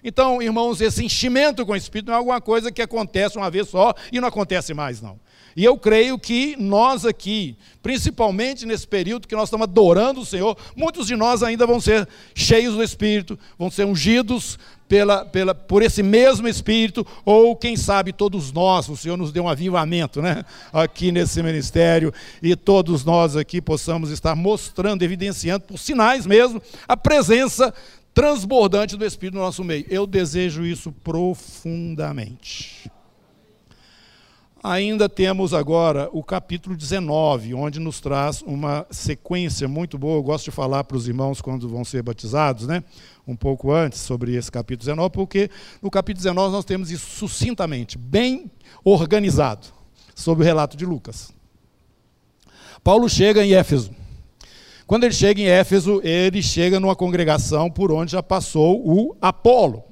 Então, 0.03 0.41
irmãos, 0.41 0.81
esse 0.81 1.05
enchimento 1.05 1.67
com 1.67 1.73
o 1.73 1.77
Espírito 1.77 2.07
não 2.07 2.15
é 2.15 2.17
alguma 2.17 2.41
coisa 2.41 2.73
que 2.73 2.81
acontece 2.81 3.37
uma 3.37 3.51
vez 3.51 3.69
só 3.69 3.95
e 4.11 4.19
não 4.19 4.29
acontece 4.29 4.73
mais, 4.73 5.03
não. 5.03 5.21
E 5.57 5.65
eu 5.65 5.77
creio 5.77 6.19
que 6.19 6.57
nós 6.59 7.05
aqui, 7.05 7.57
principalmente 7.83 8.67
nesse 8.67 8.87
período 8.87 9.27
que 9.27 9.35
nós 9.35 9.49
estamos 9.49 9.67
adorando 9.67 10.21
o 10.21 10.27
Senhor, 10.27 10.57
muitos 10.77 11.07
de 11.07 11.17
nós 11.17 11.43
ainda 11.43 11.67
vão 11.67 11.81
ser 11.81 12.09
cheios 12.35 12.75
do 12.75 12.83
Espírito, 12.83 13.39
vão 13.59 13.71
ser 13.71 13.85
ungidos 13.85 14.59
pela, 14.91 15.25
pela, 15.25 15.55
por 15.55 15.83
esse 15.83 16.03
mesmo 16.03 16.49
Espírito, 16.49 17.07
ou 17.25 17.55
quem 17.55 17.77
sabe 17.77 18.13
todos 18.13 18.51
nós, 18.51 18.89
o 18.89 18.97
Senhor 18.97 19.17
nos 19.17 19.31
deu 19.31 19.45
um 19.45 19.49
avivamento 19.49 20.21
né, 20.21 20.45
aqui 20.73 21.13
nesse 21.13 21.41
ministério, 21.45 22.13
e 22.43 22.57
todos 22.57 23.05
nós 23.05 23.37
aqui 23.37 23.63
possamos 23.63 24.11
estar 24.11 24.35
mostrando, 24.35 25.05
evidenciando, 25.05 25.65
por 25.65 25.79
sinais 25.79 26.27
mesmo, 26.27 26.61
a 26.89 26.97
presença 26.97 27.73
transbordante 28.13 28.97
do 28.97 29.05
Espírito 29.05 29.37
no 29.37 29.43
nosso 29.43 29.63
meio. 29.63 29.87
Eu 29.89 30.09
desejo 30.09 30.65
isso 30.65 30.91
profundamente. 30.91 32.91
Ainda 34.63 35.09
temos 35.09 35.55
agora 35.55 36.11
o 36.13 36.23
capítulo 36.23 36.77
19, 36.77 37.55
onde 37.55 37.81
nos 37.81 37.99
traz 37.99 38.43
uma 38.43 38.87
sequência 38.91 39.67
muito 39.67 39.97
boa. 39.97 40.19
Eu 40.19 40.23
gosto 40.23 40.45
de 40.45 40.51
falar 40.51 40.85
para 40.85 40.99
os 40.99 41.09
irmãos 41.09 41.41
quando 41.41 41.67
vão 41.67 41.83
ser 41.83 42.03
batizados, 42.03 42.67
né? 42.67 42.85
um 43.27 43.35
pouco 43.35 43.73
antes 43.73 44.01
sobre 44.01 44.35
esse 44.35 44.53
capítulo 44.53 44.81
19, 44.81 45.11
porque 45.15 45.51
no 45.81 45.91
capítulo 45.91 46.25
19 46.25 46.53
nós 46.53 46.67
temos 46.67 46.91
isso 46.91 47.07
sucintamente, 47.07 47.97
bem 47.97 48.51
organizado, 48.85 49.69
sobre 50.15 50.45
o 50.45 50.47
relato 50.47 50.77
de 50.77 50.85
Lucas. 50.85 51.33
Paulo 52.85 53.09
chega 53.09 53.43
em 53.43 53.55
Éfeso. 53.55 53.91
Quando 54.87 55.05
ele 55.05 55.15
chega 55.15 55.41
em 55.41 55.47
Éfeso, 55.47 56.03
ele 56.05 56.43
chega 56.43 56.79
numa 56.79 56.95
congregação 56.95 57.71
por 57.71 57.91
onde 57.91 58.13
já 58.13 58.23
passou 58.23 58.87
o 58.87 59.17
Apolo. 59.23 59.90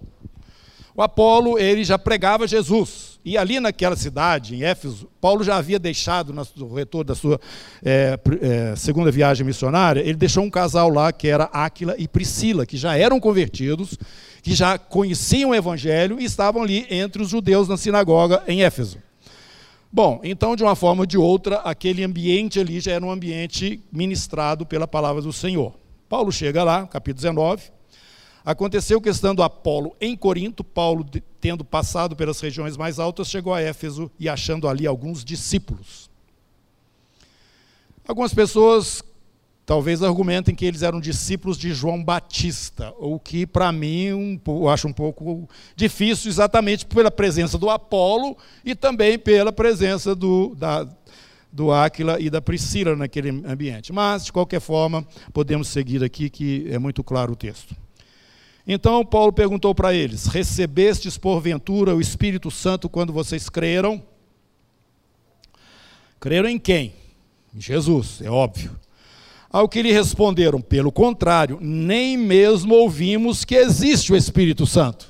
O 0.99 1.03
Apolo, 1.03 1.61
ele 1.61 1.85
já 1.85 1.97
pregava 1.97 2.45
Jesus. 2.45 3.21
E 3.25 3.39
ali 3.39 3.61
naquela 3.61 3.95
cidade, 3.95 4.57
em 4.57 4.65
Éfeso, 4.65 5.09
Paulo 5.21 5.45
já 5.45 5.55
havia 5.55 5.79
deixado, 5.79 6.35
no 6.57 6.75
retorno 6.75 7.05
da 7.05 7.15
sua 7.15 7.41
é, 7.85 8.19
é, 8.41 8.75
segunda 8.75 9.09
viagem 9.09 9.47
missionária, 9.47 10.01
ele 10.01 10.15
deixou 10.15 10.43
um 10.43 10.51
casal 10.51 10.91
lá 10.91 11.13
que 11.13 11.29
era 11.29 11.45
Áquila 11.53 11.95
e 11.97 12.09
Priscila, 12.09 12.67
que 12.67 12.77
já 12.77 12.97
eram 12.97 13.21
convertidos, 13.21 13.97
que 14.43 14.53
já 14.53 14.77
conheciam 14.77 15.51
o 15.51 15.55
evangelho 15.55 16.19
e 16.19 16.25
estavam 16.25 16.65
ali 16.65 16.85
entre 16.91 17.23
os 17.23 17.29
judeus 17.29 17.69
na 17.69 17.77
sinagoga 17.77 18.43
em 18.49 18.65
Éfeso. 18.65 18.99
Bom, 19.93 20.21
então, 20.25 20.57
de 20.57 20.65
uma 20.65 20.75
forma 20.75 21.03
ou 21.03 21.07
de 21.07 21.17
outra, 21.17 21.59
aquele 21.59 22.03
ambiente 22.03 22.59
ali 22.59 22.81
já 22.81 22.91
era 22.91 23.05
um 23.05 23.13
ambiente 23.13 23.81
ministrado 23.93 24.67
pela 24.67 24.89
palavra 24.89 25.23
do 25.23 25.33
Senhor. 25.33 25.75
Paulo 26.09 26.33
chega 26.33 26.65
lá, 26.65 26.89
capítulo 26.89 27.21
19, 27.21 27.78
Aconteceu 28.49 28.99
que, 28.99 29.11
estando 29.11 29.43
Apolo 29.43 29.95
em 30.01 30.17
Corinto, 30.17 30.65
Paulo, 30.65 31.05
tendo 31.39 31.63
passado 31.63 32.17
pelas 32.17 32.41
regiões 32.41 32.79
mais 32.79 32.99
altas, 32.99 33.29
chegou 33.29 33.53
a 33.53 33.61
Éfeso 33.61 34.11
e 34.19 34.27
achando 34.27 34.67
ali 34.67 34.87
alguns 34.87 35.23
discípulos. 35.23 36.09
Algumas 38.07 38.33
pessoas 38.33 39.03
talvez 39.67 40.03
argumentem 40.03 40.55
que 40.55 40.65
eles 40.65 40.81
eram 40.81 40.99
discípulos 40.99 41.59
de 41.59 41.75
João 41.75 42.03
Batista, 42.03 42.95
o 42.99 43.21
que 43.21 43.47
para 43.47 43.71
mim 43.71 44.15
um, 44.15 44.41
eu 44.47 44.71
acho 44.71 44.89
um 44.89 44.95
pouco 44.95 45.47
difícil, 45.77 46.31
exatamente 46.31 46.87
pela 46.87 47.11
presença 47.11 47.59
do 47.59 47.69
Apolo 47.69 48.35
e 48.65 48.75
também 48.75 49.19
pela 49.19 49.53
presença 49.53 50.15
do, 50.15 50.55
da, 50.55 50.89
do 51.53 51.71
Áquila 51.71 52.19
e 52.19 52.31
da 52.31 52.41
Priscila 52.41 52.97
naquele 52.97 53.29
ambiente. 53.29 53.93
Mas, 53.93 54.25
de 54.25 54.33
qualquer 54.33 54.61
forma, 54.61 55.07
podemos 55.35 55.69
seguir 55.69 56.03
aqui, 56.03 56.31
que 56.31 56.67
é 56.71 56.79
muito 56.79 57.05
claro 57.05 57.35
o 57.35 57.37
texto. 57.37 57.77
Então 58.71 59.03
Paulo 59.03 59.33
perguntou 59.33 59.75
para 59.75 59.95
eles: 59.95 60.27
Recebestes 60.27 61.17
porventura 61.17 61.97
o 61.97 62.01
Espírito 62.03 62.51
Santo 62.51 62.87
quando 62.87 63.15
vocês 63.15 63.49
creram? 63.49 64.03
Creram 66.21 66.51
em 66.51 66.59
quem? 66.59 66.93
Em 67.55 67.61
Jesus, 67.61 68.21
é 68.21 68.31
óbvio. 68.31 68.79
Ao 69.51 69.67
que 69.67 69.81
lhe 69.81 69.91
responderam: 69.91 70.61
Pelo 70.61 70.93
contrário, 70.93 71.59
nem 71.63 72.19
mesmo 72.19 72.75
ouvimos 72.75 73.43
que 73.43 73.55
existe 73.55 74.13
o 74.13 74.17
Espírito 74.17 74.67
Santo. 74.67 75.09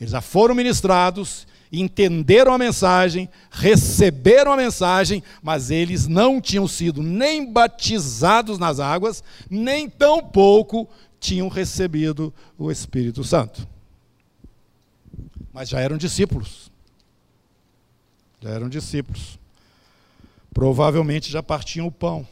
Eles 0.00 0.10
já 0.10 0.20
foram 0.20 0.54
ministrados, 0.54 1.46
entenderam 1.70 2.52
a 2.52 2.58
mensagem, 2.58 3.28
receberam 3.48 4.52
a 4.52 4.56
mensagem, 4.56 5.22
mas 5.40 5.70
eles 5.70 6.08
não 6.08 6.40
tinham 6.40 6.66
sido 6.66 7.00
nem 7.00 7.52
batizados 7.52 8.58
nas 8.58 8.80
águas, 8.80 9.22
nem 9.48 9.88
tampouco 9.88 10.88
tinham 11.20 11.48
recebido 11.48 12.32
o 12.58 12.70
Espírito 12.70 13.22
Santo. 13.22 13.68
Mas 15.52 15.68
já 15.68 15.78
eram 15.78 15.98
discípulos. 15.98 16.70
Já 18.40 18.50
eram 18.50 18.68
discípulos. 18.68 19.38
Provavelmente 20.52 21.30
já 21.30 21.42
partiam 21.42 21.86
o 21.86 21.92
pão. 21.92 22.26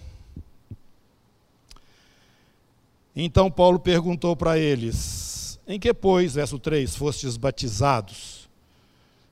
Então 3.14 3.50
Paulo 3.50 3.78
perguntou 3.78 4.34
para 4.34 4.58
eles: 4.58 5.58
Em 5.66 5.78
que, 5.78 5.92
pois, 5.92 6.34
verso 6.34 6.58
3, 6.58 6.96
fostes 6.96 7.36
batizados? 7.36 8.48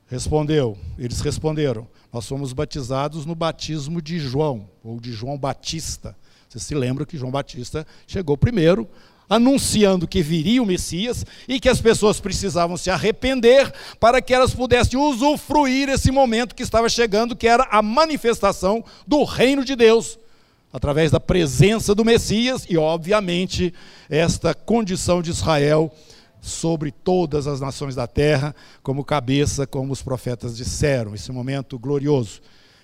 Respondeu, 0.08 0.76
eles 0.98 1.20
responderam: 1.20 1.88
Nós 2.12 2.26
fomos 2.26 2.52
batizados 2.52 3.25
no 3.25 3.34
batismo 3.34 4.02
de 4.02 4.18
João, 4.18 4.68
ou 4.84 5.00
de 5.00 5.12
João 5.12 5.38
Batista. 5.38 6.16
Você 6.48 6.58
se 6.58 6.75
lembra 6.75 7.06
que 7.06 7.18
João 7.18 7.30
Batista 7.30 7.86
chegou 8.06 8.36
primeiro, 8.36 8.88
anunciando 9.28 10.06
que 10.06 10.23
viria 10.23 10.62
o 10.62 10.66
Messias 10.66 11.25
e 11.49 11.59
que 11.59 11.68
as 11.68 11.80
pessoas 11.80 12.21
precisavam 12.21 12.76
se 12.76 12.90
arrepender 12.90 13.73
para 13.99 14.23
que 14.23 14.33
elas 14.33 14.54
pudessem 14.54 14.99
usufruir 14.99 15.88
esse 15.88 16.11
momento 16.11 16.54
que 16.54 16.62
estava 16.62 16.88
chegando, 16.88 17.37
que 17.37 17.49
era 17.49 17.66
a 17.71 17.83
manifestação 17.83 18.85
do 19.06 19.25
reino 19.25 19.64
de 19.64 19.75
Deus, 19.75 20.18
através 20.73 21.11
da 21.11 21.21
presença 21.21 21.95
do 21.95 22.04
Messias 22.04 22.66
e, 22.68 22.76
obviamente, 22.76 23.73
esta 24.09 24.54
condição 24.54 25.23
de 25.23 25.30
Israel 25.30 25.92
sobre 26.40 26.92
todas 26.92 27.47
as 27.47 27.61
nações 27.61 27.95
da 27.95 28.06
terra, 28.06 28.54
como 28.83 29.04
cabeça, 29.04 29.66
como 29.66 29.92
os 29.92 30.02
profetas 30.02 30.56
disseram, 30.56 31.14
esse 31.14 31.33
momento 31.33 31.78
glorioso 31.78 32.40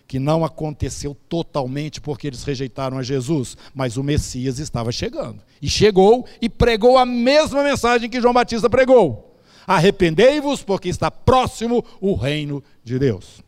que 0.06 0.18
não 0.18 0.44
aconteceu 0.44 1.16
totalmente 1.28 2.00
porque 2.00 2.26
eles 2.26 2.44
rejeitaram 2.44 2.98
a 2.98 3.02
Jesus, 3.02 3.56
mas 3.74 3.96
o 3.96 4.02
Messias 4.02 4.58
estava 4.58 4.92
chegando. 4.92 5.42
E 5.60 5.68
chegou 5.68 6.26
e 6.40 6.48
pregou 6.48 6.98
a 6.98 7.06
mesma 7.06 7.62
mensagem 7.62 8.10
que 8.10 8.20
João 8.20 8.34
Batista 8.34 8.68
pregou: 8.68 9.36
Arrependei-vos, 9.66 10.62
porque 10.62 10.88
está 10.88 11.10
próximo 11.10 11.84
o 12.00 12.14
reino 12.14 12.62
de 12.84 12.98
Deus. 12.98 13.42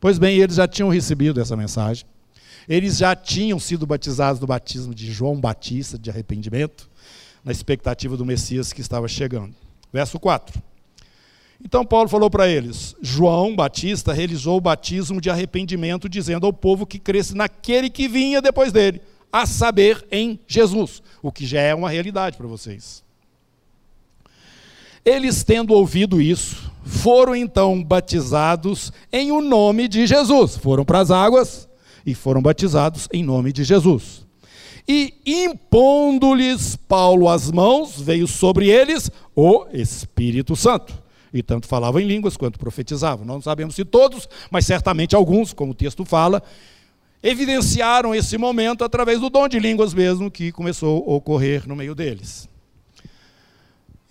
Pois 0.00 0.18
bem, 0.18 0.38
eles 0.38 0.56
já 0.56 0.68
tinham 0.68 0.90
recebido 0.90 1.40
essa 1.40 1.56
mensagem, 1.56 2.04
eles 2.68 2.98
já 2.98 3.16
tinham 3.16 3.58
sido 3.58 3.86
batizados 3.86 4.40
no 4.40 4.46
batismo 4.46 4.94
de 4.94 5.10
João 5.10 5.40
Batista, 5.40 5.98
de 5.98 6.10
arrependimento, 6.10 6.90
na 7.42 7.52
expectativa 7.52 8.16
do 8.16 8.24
Messias 8.24 8.72
que 8.72 8.80
estava 8.80 9.08
chegando. 9.08 9.54
Verso 9.92 10.18
4. 10.18 10.73
Então 11.64 11.84
Paulo 11.84 12.08
falou 12.08 12.28
para 12.28 12.46
eles: 12.46 12.94
João 13.00 13.56
Batista 13.56 14.12
realizou 14.12 14.58
o 14.58 14.60
batismo 14.60 15.20
de 15.20 15.30
arrependimento, 15.30 16.08
dizendo 16.08 16.46
ao 16.46 16.52
povo 16.52 16.86
que 16.86 16.98
cresce 16.98 17.34
naquele 17.34 17.88
que 17.88 18.06
vinha 18.06 18.42
depois 18.42 18.70
dele, 18.70 19.00
a 19.32 19.46
saber, 19.46 20.06
em 20.12 20.38
Jesus, 20.46 21.02
o 21.22 21.32
que 21.32 21.46
já 21.46 21.60
é 21.60 21.74
uma 21.74 21.90
realidade 21.90 22.36
para 22.36 22.46
vocês. 22.46 23.02
Eles, 25.04 25.42
tendo 25.42 25.74
ouvido 25.74 26.20
isso, 26.20 26.70
foram 26.84 27.34
então 27.34 27.82
batizados 27.82 28.92
em 29.12 29.32
o 29.32 29.40
nome 29.40 29.88
de 29.88 30.06
Jesus. 30.06 30.56
Foram 30.56 30.84
para 30.84 31.00
as 31.00 31.10
águas 31.10 31.68
e 32.06 32.14
foram 32.14 32.40
batizados 32.40 33.08
em 33.12 33.22
nome 33.22 33.52
de 33.52 33.64
Jesus. 33.64 34.24
E 34.86 35.14
impondo-lhes 35.24 36.76
Paulo 36.76 37.28
as 37.28 37.50
mãos, 37.50 38.00
veio 38.00 38.26
sobre 38.26 38.70
eles 38.70 39.10
o 39.34 39.66
Espírito 39.72 40.54
Santo. 40.54 41.03
E 41.34 41.42
tanto 41.42 41.66
falavam 41.66 42.00
em 42.00 42.06
línguas 42.06 42.36
quanto 42.36 42.60
profetizavam. 42.60 43.26
Não 43.26 43.42
sabemos 43.42 43.74
se 43.74 43.84
todos, 43.84 44.28
mas 44.50 44.64
certamente 44.64 45.16
alguns, 45.16 45.52
como 45.52 45.72
o 45.72 45.74
texto 45.74 46.04
fala, 46.04 46.40
evidenciaram 47.20 48.14
esse 48.14 48.38
momento 48.38 48.84
através 48.84 49.20
do 49.20 49.28
dom 49.28 49.48
de 49.48 49.58
línguas 49.58 49.92
mesmo 49.92 50.30
que 50.30 50.52
começou 50.52 50.98
a 51.10 51.14
ocorrer 51.14 51.66
no 51.66 51.74
meio 51.74 51.92
deles. 51.92 52.48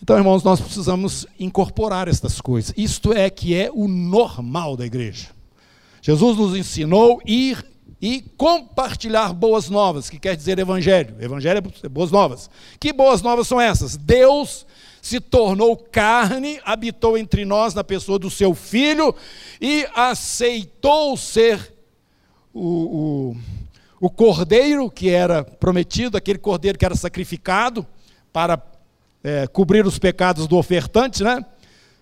Então, 0.02 0.18
irmãos, 0.18 0.44
nós 0.44 0.60
precisamos 0.60 1.26
incorporar 1.40 2.10
estas 2.10 2.42
coisas. 2.42 2.74
Isto 2.76 3.14
é 3.14 3.30
que 3.30 3.56
é 3.56 3.72
o 3.72 3.88
normal 3.88 4.76
da 4.76 4.86
igreja. 4.86 5.30
Jesus 6.02 6.36
nos 6.38 6.58
ensinou 6.58 7.22
ir 7.26 7.66
e 8.02 8.20
compartilhar 8.36 9.32
boas 9.32 9.70
novas, 9.70 10.10
que 10.10 10.20
quer 10.20 10.36
dizer 10.36 10.60
evangelho. 10.60 11.16
Evangelho 11.22 11.64
é 11.84 11.88
boas 11.88 12.12
novas. 12.12 12.50
Que 12.78 12.92
boas 12.92 13.22
novas 13.22 13.48
são 13.48 13.62
essas? 13.62 13.96
Deus 13.96 14.66
se 15.04 15.20
tornou 15.20 15.76
carne, 15.76 16.62
habitou 16.64 17.18
entre 17.18 17.44
nós 17.44 17.74
na 17.74 17.84
pessoa 17.84 18.18
do 18.18 18.32
seu 18.32 18.56
filho 18.56 19.14
e 19.60 19.86
aceitou 19.94 21.18
ser 21.18 21.74
o, 22.54 23.34
o, 24.00 24.08
o 24.08 24.10
cordeiro 24.10 24.90
que 24.90 25.10
era 25.10 25.44
prometido, 25.44 26.16
aquele 26.16 26.40
cordeiro 26.40 26.78
que 26.78 26.86
era 26.86 26.96
sacrificado 26.96 27.86
para 28.32 28.58
é, 29.22 29.46
cobrir 29.46 29.86
os 29.86 30.00
pecados 30.00 30.48
do 30.48 30.56
ofertante, 30.56 31.22
né? 31.22 31.46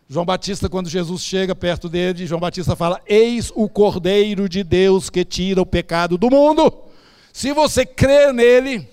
João 0.08 0.24
Batista, 0.26 0.70
quando 0.70 0.88
Jesus 0.88 1.24
chega 1.24 1.56
perto 1.56 1.90
dele, 1.90 2.28
João 2.28 2.40
Batista 2.40 2.76
fala: 2.76 3.02
Eis 3.08 3.52
o 3.56 3.68
Cordeiro 3.68 4.48
de 4.48 4.64
Deus 4.64 5.10
que 5.10 5.26
tira 5.26 5.60
o 5.60 5.66
pecado 5.66 6.20
do 6.20 6.30
mundo. 6.30 6.72
Se 7.34 7.52
você 7.52 7.84
crer 7.84 8.32
nele, 8.32 8.88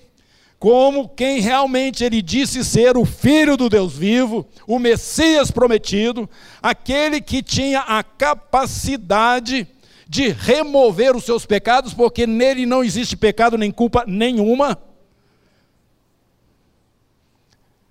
como 0.59 1.07
quem 1.07 1.39
realmente 1.39 2.03
ele 2.03 2.21
disse 2.21 2.65
ser 2.65 2.97
o 2.97 3.05
Filho 3.05 3.55
do 3.55 3.69
Deus 3.69 3.95
vivo, 3.95 4.45
o 4.67 4.77
Messias 4.77 5.49
prometido, 5.49 6.29
aquele 6.61 7.21
que 7.21 7.41
tinha 7.41 7.79
a 7.79 8.03
capacidade 8.03 9.65
de 10.05 10.27
remover 10.27 11.15
os 11.15 11.23
seus 11.23 11.45
pecados, 11.45 11.93
porque 11.93 12.27
nele 12.27 12.65
não 12.65 12.83
existe 12.83 13.15
pecado 13.15 13.57
nem 13.57 13.71
culpa 13.71 14.03
nenhuma. 14.05 14.77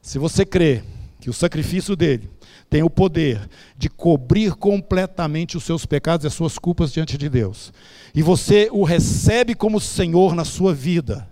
Se 0.02 0.18
você 0.18 0.44
crê 0.44 0.82
que 1.20 1.30
o 1.30 1.34
sacrifício 1.34 1.96
dele 1.96 2.28
tem 2.68 2.82
o 2.82 2.90
poder 2.90 3.48
de 3.78 3.88
cobrir 3.88 4.54
completamente 4.54 5.56
os 5.56 5.64
seus 5.64 5.86
pecados 5.86 6.24
e 6.24 6.26
as 6.26 6.34
suas 6.34 6.58
culpas 6.58 6.92
diante 6.92 7.16
de 7.16 7.30
Deus, 7.30 7.72
e 8.14 8.22
você 8.22 8.68
o 8.70 8.84
recebe 8.84 9.54
como 9.54 9.80
Senhor 9.80 10.34
na 10.34 10.44
sua 10.44 10.74
vida, 10.74 11.27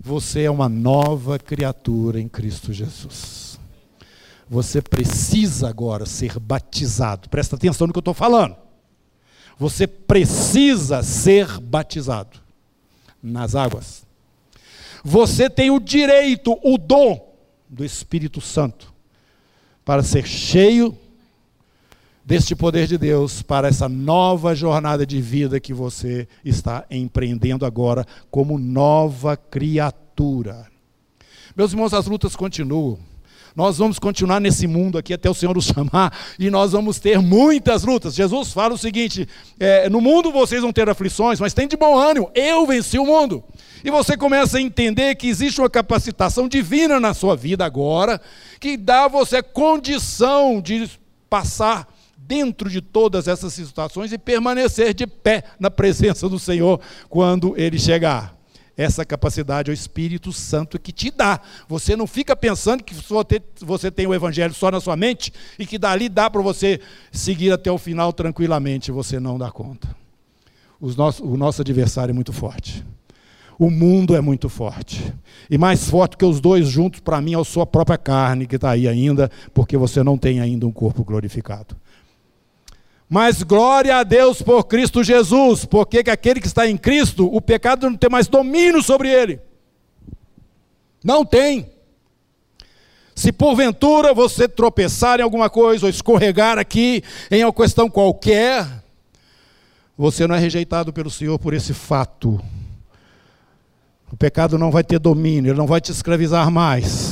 você 0.00 0.42
é 0.42 0.50
uma 0.50 0.68
nova 0.68 1.38
criatura 1.38 2.20
em 2.20 2.28
Cristo 2.28 2.72
Jesus. 2.72 3.58
Você 4.48 4.82
precisa 4.82 5.68
agora 5.68 6.04
ser 6.04 6.38
batizado. 6.38 7.28
Presta 7.28 7.56
atenção 7.56 7.86
no 7.86 7.92
que 7.92 7.98
eu 7.98 8.00
estou 8.00 8.14
falando. 8.14 8.56
Você 9.58 9.86
precisa 9.86 11.02
ser 11.02 11.58
batizado 11.58 12.38
nas 13.22 13.54
águas. 13.54 14.06
Você 15.04 15.48
tem 15.48 15.70
o 15.70 15.80
direito, 15.80 16.58
o 16.62 16.78
dom 16.78 17.34
do 17.68 17.84
Espírito 17.84 18.40
Santo 18.40 18.92
para 19.84 20.02
ser 20.02 20.26
cheio 20.26 20.96
deste 22.28 22.54
poder 22.54 22.86
de 22.86 22.98
Deus 22.98 23.40
para 23.40 23.68
essa 23.68 23.88
nova 23.88 24.54
jornada 24.54 25.06
de 25.06 25.18
vida 25.18 25.58
que 25.58 25.72
você 25.72 26.28
está 26.44 26.84
empreendendo 26.90 27.64
agora 27.64 28.04
como 28.30 28.58
nova 28.58 29.34
criatura. 29.34 30.66
Meus 31.56 31.72
irmãos, 31.72 31.94
as 31.94 32.06
lutas 32.06 32.36
continuam. 32.36 32.98
Nós 33.56 33.78
vamos 33.78 33.98
continuar 33.98 34.40
nesse 34.40 34.66
mundo 34.66 34.98
aqui 34.98 35.14
até 35.14 35.30
o 35.30 35.32
Senhor 35.32 35.54
nos 35.54 35.68
chamar 35.74 36.14
e 36.38 36.50
nós 36.50 36.72
vamos 36.72 36.98
ter 36.98 37.18
muitas 37.18 37.82
lutas. 37.82 38.14
Jesus 38.14 38.52
fala 38.52 38.74
o 38.74 38.78
seguinte: 38.78 39.26
é, 39.58 39.88
no 39.88 40.02
mundo 40.02 40.30
vocês 40.30 40.60
vão 40.60 40.70
ter 40.70 40.86
aflições, 40.86 41.40
mas 41.40 41.54
tem 41.54 41.66
de 41.66 41.78
bom 41.78 41.96
ânimo, 41.96 42.30
eu 42.34 42.66
venci 42.66 42.98
o 42.98 43.06
mundo. 43.06 43.42
E 43.82 43.90
você 43.90 44.18
começa 44.18 44.58
a 44.58 44.60
entender 44.60 45.14
que 45.14 45.28
existe 45.28 45.62
uma 45.62 45.70
capacitação 45.70 46.46
divina 46.46 47.00
na 47.00 47.14
sua 47.14 47.34
vida 47.34 47.64
agora, 47.64 48.20
que 48.60 48.76
dá 48.76 49.06
a 49.06 49.08
você 49.08 49.42
condição 49.42 50.60
de 50.60 50.90
passar 51.30 51.88
dentro 52.18 52.68
de 52.68 52.80
todas 52.80 53.28
essas 53.28 53.54
situações 53.54 54.12
e 54.12 54.18
permanecer 54.18 54.92
de 54.92 55.06
pé 55.06 55.44
na 55.58 55.70
presença 55.70 56.28
do 56.28 56.38
Senhor 56.38 56.80
quando 57.08 57.54
ele 57.56 57.78
chegar. 57.78 58.36
Essa 58.76 59.04
capacidade 59.04 59.70
é 59.70 59.72
o 59.72 59.74
Espírito 59.74 60.32
Santo 60.32 60.78
que 60.78 60.92
te 60.92 61.10
dá. 61.10 61.40
Você 61.68 61.96
não 61.96 62.06
fica 62.06 62.36
pensando 62.36 62.84
que 62.84 62.94
você 63.60 63.90
tem 63.90 64.06
o 64.06 64.14
Evangelho 64.14 64.54
só 64.54 64.70
na 64.70 64.80
sua 64.80 64.94
mente 64.94 65.32
e 65.58 65.66
que 65.66 65.78
dali 65.78 66.08
dá 66.08 66.30
para 66.30 66.40
você 66.40 66.80
seguir 67.10 67.50
até 67.50 67.72
o 67.72 67.78
final 67.78 68.12
tranquilamente. 68.12 68.92
Você 68.92 69.18
não 69.18 69.36
dá 69.36 69.50
conta. 69.50 69.88
o 70.80 71.36
nosso 71.36 71.60
adversário 71.60 72.12
é 72.12 72.14
muito 72.14 72.32
forte. 72.32 72.84
O 73.58 73.68
mundo 73.68 74.14
é 74.14 74.20
muito 74.20 74.48
forte. 74.48 75.12
E 75.50 75.58
mais 75.58 75.90
forte 75.90 76.16
que 76.16 76.24
os 76.24 76.40
dois 76.40 76.68
juntos, 76.68 77.00
para 77.00 77.20
mim, 77.20 77.34
é 77.34 77.40
a 77.40 77.42
sua 77.42 77.66
própria 77.66 77.98
carne 77.98 78.46
que 78.46 78.54
está 78.54 78.70
aí 78.70 78.86
ainda, 78.86 79.28
porque 79.52 79.76
você 79.76 80.04
não 80.04 80.16
tem 80.16 80.38
ainda 80.38 80.64
um 80.64 80.70
corpo 80.70 81.02
glorificado. 81.02 81.76
Mas 83.08 83.42
glória 83.42 83.96
a 83.96 84.02
Deus 84.02 84.42
por 84.42 84.64
Cristo 84.64 85.02
Jesus, 85.02 85.64
porque 85.64 85.98
aquele 86.10 86.40
que 86.40 86.46
está 86.46 86.66
em 86.66 86.76
Cristo, 86.76 87.26
o 87.26 87.40
pecado 87.40 87.88
não 87.88 87.96
tem 87.96 88.10
mais 88.10 88.26
domínio 88.28 88.82
sobre 88.82 89.08
ele. 89.08 89.40
Não 91.02 91.24
tem. 91.24 91.70
Se 93.14 93.32
porventura 93.32 94.12
você 94.12 94.46
tropeçar 94.46 95.20
em 95.20 95.22
alguma 95.22 95.48
coisa 95.48 95.86
ou 95.86 95.90
escorregar 95.90 96.58
aqui 96.58 97.02
em 97.30 97.42
uma 97.42 97.52
questão 97.52 97.88
qualquer, 97.88 98.66
você 99.96 100.26
não 100.26 100.34
é 100.34 100.38
rejeitado 100.38 100.92
pelo 100.92 101.10
Senhor 101.10 101.38
por 101.38 101.54
esse 101.54 101.72
fato. 101.72 102.40
O 104.12 104.16
pecado 104.16 104.58
não 104.58 104.70
vai 104.70 104.84
ter 104.84 104.98
domínio, 104.98 105.50
ele 105.50 105.58
não 105.58 105.66
vai 105.66 105.80
te 105.80 105.90
escravizar 105.90 106.50
mais. 106.50 107.07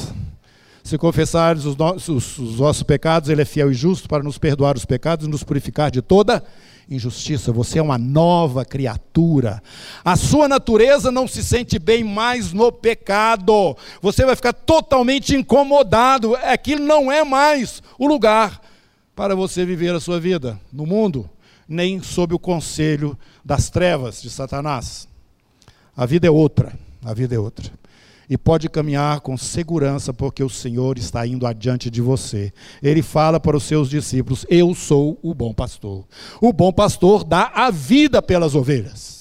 Se 0.87 0.97
confessares 0.97 1.65
os, 1.65 1.77
nossos, 1.77 2.39
os 2.39 2.83
pecados, 2.85 3.29
ele 3.29 3.43
é 3.43 3.45
fiel 3.45 3.73
e 3.73 3.75
justo 3.75 4.09
para 4.09 4.23
nos 4.23 4.39
perdoar 4.39 4.77
os 4.77 4.85
pecados 4.85 5.27
e 5.27 5.29
nos 5.29 5.43
purificar 5.43 5.91
de 5.91 6.01
toda 6.01 6.45
injustiça. 6.89 7.51
Você 7.51 7.81
é 7.81 7.83
uma 7.83 7.99
nova 7.99 8.65
criatura. 8.65 9.61
A 10.05 10.15
sua 10.15 10.47
natureza 10.47 11.11
não 11.11 11.27
se 11.27 11.43
sente 11.43 11.77
bem 11.77 12.05
mais 12.05 12.53
no 12.53 12.71
pecado. 12.71 13.77
Você 14.01 14.25
vai 14.25 14.37
ficar 14.37 14.53
totalmente 14.53 15.35
incomodado. 15.35 16.37
Aquilo 16.37 16.87
não 16.87 17.11
é 17.11 17.25
mais 17.25 17.83
o 17.99 18.07
lugar 18.07 18.61
para 19.17 19.35
você 19.35 19.65
viver 19.65 19.93
a 19.93 19.99
sua 19.99 20.21
vida 20.21 20.57
no 20.73 20.87
mundo, 20.87 21.29
nem 21.69 22.01
sob 22.01 22.33
o 22.33 22.39
conselho 22.39 23.19
das 23.45 23.69
trevas 23.71 24.23
de 24.23 24.31
Satanás. 24.31 25.09
A 25.97 26.07
vida 26.07 26.29
é 26.29 26.31
outra. 26.31 26.79
A 27.05 27.13
vida 27.13 27.35
é 27.35 27.39
outra. 27.41 27.73
E 28.29 28.37
pode 28.37 28.69
caminhar 28.69 29.21
com 29.21 29.37
segurança, 29.37 30.13
porque 30.13 30.43
o 30.43 30.49
Senhor 30.49 30.99
está 30.99 31.27
indo 31.27 31.47
adiante 31.47 31.89
de 31.89 32.03
você. 32.03 32.53
Ele 32.83 33.03
fala 33.03 33.39
para 33.39 33.57
os 33.57 33.63
seus 33.63 33.89
discípulos: 33.89 34.45
Eu 34.49 34.75
sou 34.75 35.19
o 35.23 35.33
bom 35.33 35.55
pastor. 35.55 36.05
O 36.41 36.53
bom 36.53 36.73
pastor 36.73 37.23
dá 37.23 37.53
a 37.55 37.71
vida 37.71 38.21
pelas 38.21 38.55
ovelhas. 38.55 39.17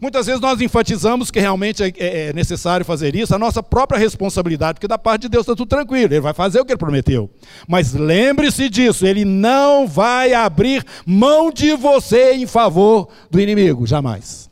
Muitas 0.00 0.26
vezes 0.26 0.40
nós 0.40 0.60
enfatizamos 0.60 1.30
que 1.30 1.40
realmente 1.40 1.82
é, 1.82 1.92
é, 1.98 2.28
é 2.28 2.32
necessário 2.32 2.86
fazer 2.86 3.16
isso, 3.16 3.34
a 3.34 3.38
nossa 3.38 3.62
própria 3.62 3.98
responsabilidade, 3.98 4.74
porque 4.74 4.86
da 4.86 4.98
parte 4.98 5.22
de 5.22 5.28
Deus 5.28 5.42
está 5.42 5.56
tudo 5.56 5.68
tranquilo, 5.68 6.14
Ele 6.14 6.20
vai 6.20 6.32
fazer 6.32 6.60
o 6.60 6.64
que 6.64 6.72
Ele 6.72 6.78
prometeu. 6.78 7.28
Mas 7.66 7.92
lembre-se 7.92 8.68
disso, 8.68 9.04
Ele 9.04 9.24
não 9.24 9.88
vai 9.88 10.34
abrir 10.34 10.84
mão 11.04 11.50
de 11.50 11.74
você 11.74 12.34
em 12.34 12.46
favor 12.46 13.08
do 13.28 13.40
inimigo, 13.40 13.86
jamais. 13.86 14.47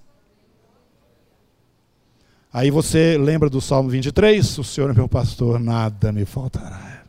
Aí 2.57 2.71
você 2.71 3.19
lembra 3.19 3.51
do 3.51 3.61
Salmo 3.61 3.91
23? 3.91 4.57
O 4.57 4.65
Senhor 4.65 4.89
é 4.89 4.95
meu 4.95 5.07
pastor, 5.07 5.61
nada 5.61 6.11
me 6.11 6.25
faltará. 6.25 7.03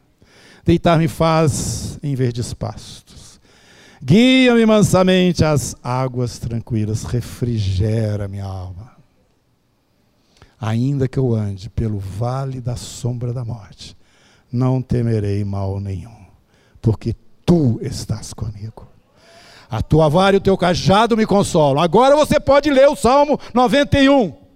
Deitar-me 0.66 1.08
faz 1.08 1.98
em 2.04 2.14
verdes 2.16 2.54
pastos. 2.54 3.40
Guia-me 4.04 4.66
mansamente 4.66 5.46
às 5.46 5.74
águas 5.82 6.38
tranquilas, 6.38 7.06
refrigera 7.06 8.28
minha 8.28 8.44
alma. 8.44 8.92
Ainda 10.60 11.08
que 11.08 11.18
eu 11.18 11.34
ande 11.34 11.70
pelo 11.70 11.98
vale 11.98 12.60
da 12.60 12.76
sombra 12.76 13.32
da 13.32 13.46
morte, 13.46 13.96
não 14.52 14.82
temerei 14.82 15.46
mal 15.46 15.80
nenhum, 15.80 16.26
porque 16.82 17.16
tu 17.46 17.80
estás 17.82 18.34
comigo. 18.34 18.86
A 19.70 19.82
tua 19.82 20.10
vara 20.10 20.36
e 20.36 20.40
o 20.40 20.42
teu 20.42 20.58
cajado 20.58 21.16
me 21.16 21.26
consolam. 21.26 21.82
Agora 21.82 22.18
você 22.18 22.38
pode 22.38 22.70
ler 22.70 22.90
o 22.90 22.98
Salmo 22.98 23.40
91. 23.54 24.47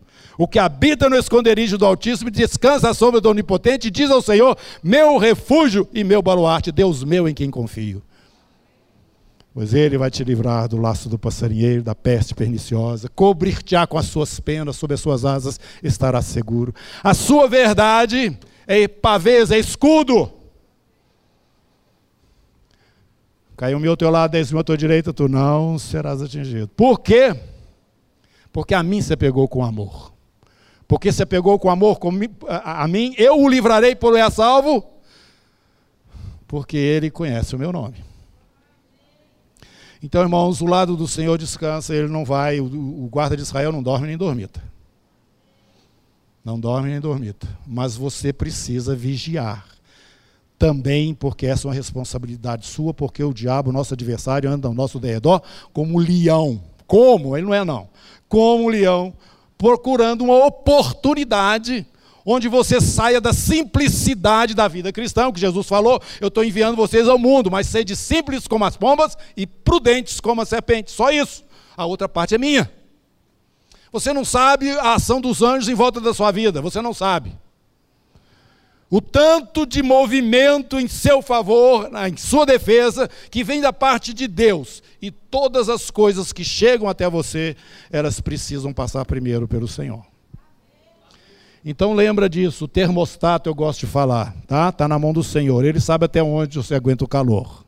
O 0.41 0.47
que 0.47 0.57
habita 0.57 1.07
no 1.07 1.15
esconderijo 1.15 1.77
do 1.77 1.85
Altíssimo 1.85 2.31
descansa 2.31 2.89
à 2.89 2.95
sombra 2.95 3.21
do 3.21 3.29
Onipotente 3.29 3.89
e 3.89 3.91
diz 3.91 4.09
ao 4.09 4.23
Senhor: 4.23 4.57
Meu 4.81 5.17
refúgio 5.17 5.87
e 5.93 6.03
meu 6.03 6.19
baluarte, 6.19 6.71
Deus 6.71 7.03
meu 7.03 7.29
em 7.29 7.33
quem 7.35 7.51
confio. 7.51 8.01
Pois 9.53 9.75
ele 9.75 9.99
vai 9.99 10.09
te 10.09 10.23
livrar 10.23 10.67
do 10.67 10.77
laço 10.77 11.07
do 11.07 11.19
passarinheiro, 11.19 11.83
da 11.83 11.93
peste 11.93 12.33
perniciosa, 12.33 13.07
cobrir-te-á 13.07 13.85
com 13.85 13.99
as 13.99 14.07
suas 14.07 14.39
penas, 14.39 14.77
sob 14.77 14.95
as 14.95 14.99
suas 14.99 15.25
asas 15.25 15.59
estará 15.83 16.23
seguro. 16.23 16.73
A 17.03 17.13
sua 17.13 17.47
verdade 17.47 18.35
é 18.65 18.87
pavês, 18.87 19.51
é 19.51 19.59
escudo. 19.59 20.31
Caiu 23.55 23.77
um 23.77 23.87
ao 23.87 23.95
teu 23.95 24.09
lado, 24.09 24.31
dez 24.31 24.51
mil 24.51 24.59
à 24.59 24.63
tua 24.63 24.75
direita, 24.75 25.13
tu 25.13 25.29
não 25.29 25.77
serás 25.77 26.19
atingido. 26.19 26.67
Por 26.69 26.99
quê? 26.99 27.39
Porque 28.51 28.73
a 28.73 28.81
mim 28.81 29.03
você 29.03 29.15
pegou 29.15 29.47
com 29.47 29.63
amor. 29.63 30.11
Porque 30.91 31.09
você 31.09 31.25
pegou 31.25 31.57
com 31.57 31.69
amor 31.69 31.97
a, 32.49 32.85
mim, 32.85 33.15
eu 33.17 33.39
o 33.39 33.47
livrarei 33.47 33.95
por 33.95 34.13
é 34.17 34.29
salvo, 34.29 34.83
porque 36.45 36.75
ele 36.75 37.09
conhece 37.09 37.55
o 37.55 37.57
meu 37.57 37.71
nome. 37.71 38.03
Então, 40.03 40.21
irmãos, 40.21 40.59
o 40.59 40.65
lado 40.65 40.97
do 40.97 41.07
Senhor 41.07 41.37
descansa, 41.37 41.95
ele 41.95 42.09
não 42.09 42.25
vai, 42.25 42.59
o, 42.59 42.65
o 42.65 43.07
guarda 43.09 43.37
de 43.37 43.41
Israel 43.41 43.71
não 43.71 43.81
dorme 43.81 44.05
nem 44.05 44.17
dormita. 44.17 44.61
Não 46.43 46.59
dorme 46.59 46.89
nem 46.89 46.99
dormita. 46.99 47.47
Mas 47.65 47.95
você 47.95 48.33
precisa 48.33 48.93
vigiar. 48.93 49.65
Também 50.59 51.13
porque 51.13 51.45
essa 51.45 51.65
é 51.65 51.69
uma 51.69 51.73
responsabilidade 51.73 52.65
sua, 52.65 52.93
porque 52.93 53.23
o 53.23 53.33
diabo, 53.33 53.71
nosso 53.71 53.93
adversário, 53.93 54.51
anda 54.51 54.67
ao 54.67 54.73
nosso 54.73 54.99
derredor 54.99 55.41
como 55.71 55.99
leão. 55.99 56.61
Como? 56.85 57.37
Ele 57.37 57.45
não 57.45 57.53
é 57.53 57.63
não. 57.63 57.87
Como 58.27 58.67
leão, 58.67 59.13
procurando 59.61 60.23
uma 60.23 60.43
oportunidade 60.43 61.85
onde 62.25 62.47
você 62.47 62.81
saia 62.81 63.21
da 63.21 63.31
simplicidade 63.31 64.55
da 64.55 64.67
vida 64.67 64.91
cristã, 64.91 65.31
que 65.31 65.39
Jesus 65.39 65.67
falou, 65.67 66.01
eu 66.19 66.29
estou 66.29 66.43
enviando 66.43 66.75
vocês 66.75 67.07
ao 67.07 67.19
mundo, 67.19 67.51
mas 67.51 67.67
sede 67.67 67.95
simples 67.95 68.47
como 68.47 68.65
as 68.65 68.75
pombas 68.75 69.15
e 69.37 69.45
prudentes 69.45 70.19
como 70.19 70.41
a 70.41 70.45
serpente. 70.45 70.89
Só 70.89 71.11
isso. 71.11 71.43
A 71.77 71.85
outra 71.85 72.09
parte 72.09 72.33
é 72.33 72.39
minha. 72.39 72.71
Você 73.91 74.11
não 74.11 74.25
sabe 74.25 74.71
a 74.79 74.95
ação 74.95 75.21
dos 75.21 75.43
anjos 75.43 75.69
em 75.69 75.75
volta 75.75 76.01
da 76.01 76.11
sua 76.11 76.31
vida, 76.31 76.59
você 76.59 76.81
não 76.81 76.91
sabe. 76.93 77.31
O 78.91 78.99
tanto 78.99 79.65
de 79.65 79.81
movimento 79.81 80.77
em 80.77 80.85
seu 80.85 81.21
favor, 81.21 81.89
em 82.09 82.17
sua 82.17 82.45
defesa, 82.45 83.09
que 83.29 83.41
vem 83.41 83.61
da 83.61 83.71
parte 83.71 84.13
de 84.13 84.27
Deus. 84.27 84.83
E 85.01 85.09
todas 85.09 85.69
as 85.69 85.89
coisas 85.89 86.33
que 86.33 86.43
chegam 86.43 86.89
até 86.89 87.09
você, 87.09 87.55
elas 87.89 88.19
precisam 88.19 88.73
passar 88.73 89.05
primeiro 89.05 89.47
pelo 89.47 89.65
Senhor. 89.65 90.05
Então 91.63 91.93
lembra 91.93 92.27
disso, 92.27 92.65
o 92.65 92.67
termostato 92.67 93.49
eu 93.49 93.55
gosto 93.55 93.81
de 93.81 93.85
falar, 93.85 94.35
tá? 94.45 94.69
Tá 94.73 94.89
na 94.89 94.99
mão 94.99 95.13
do 95.13 95.23
Senhor. 95.23 95.63
Ele 95.63 95.79
sabe 95.79 96.03
até 96.03 96.21
onde 96.21 96.57
você 96.57 96.75
aguenta 96.75 97.05
o 97.05 97.07
calor. 97.07 97.63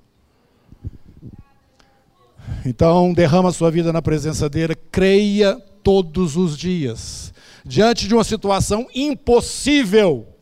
Então 2.65 3.13
derrama 3.13 3.47
a 3.47 3.53
sua 3.53 3.71
vida 3.71 3.93
na 3.93 4.01
presença 4.01 4.49
dele, 4.49 4.75
creia 4.75 5.55
todos 5.81 6.35
os 6.35 6.57
dias. 6.57 7.33
Diante 7.63 8.09
de 8.09 8.13
uma 8.13 8.25
situação 8.25 8.87
impossível, 8.93 10.32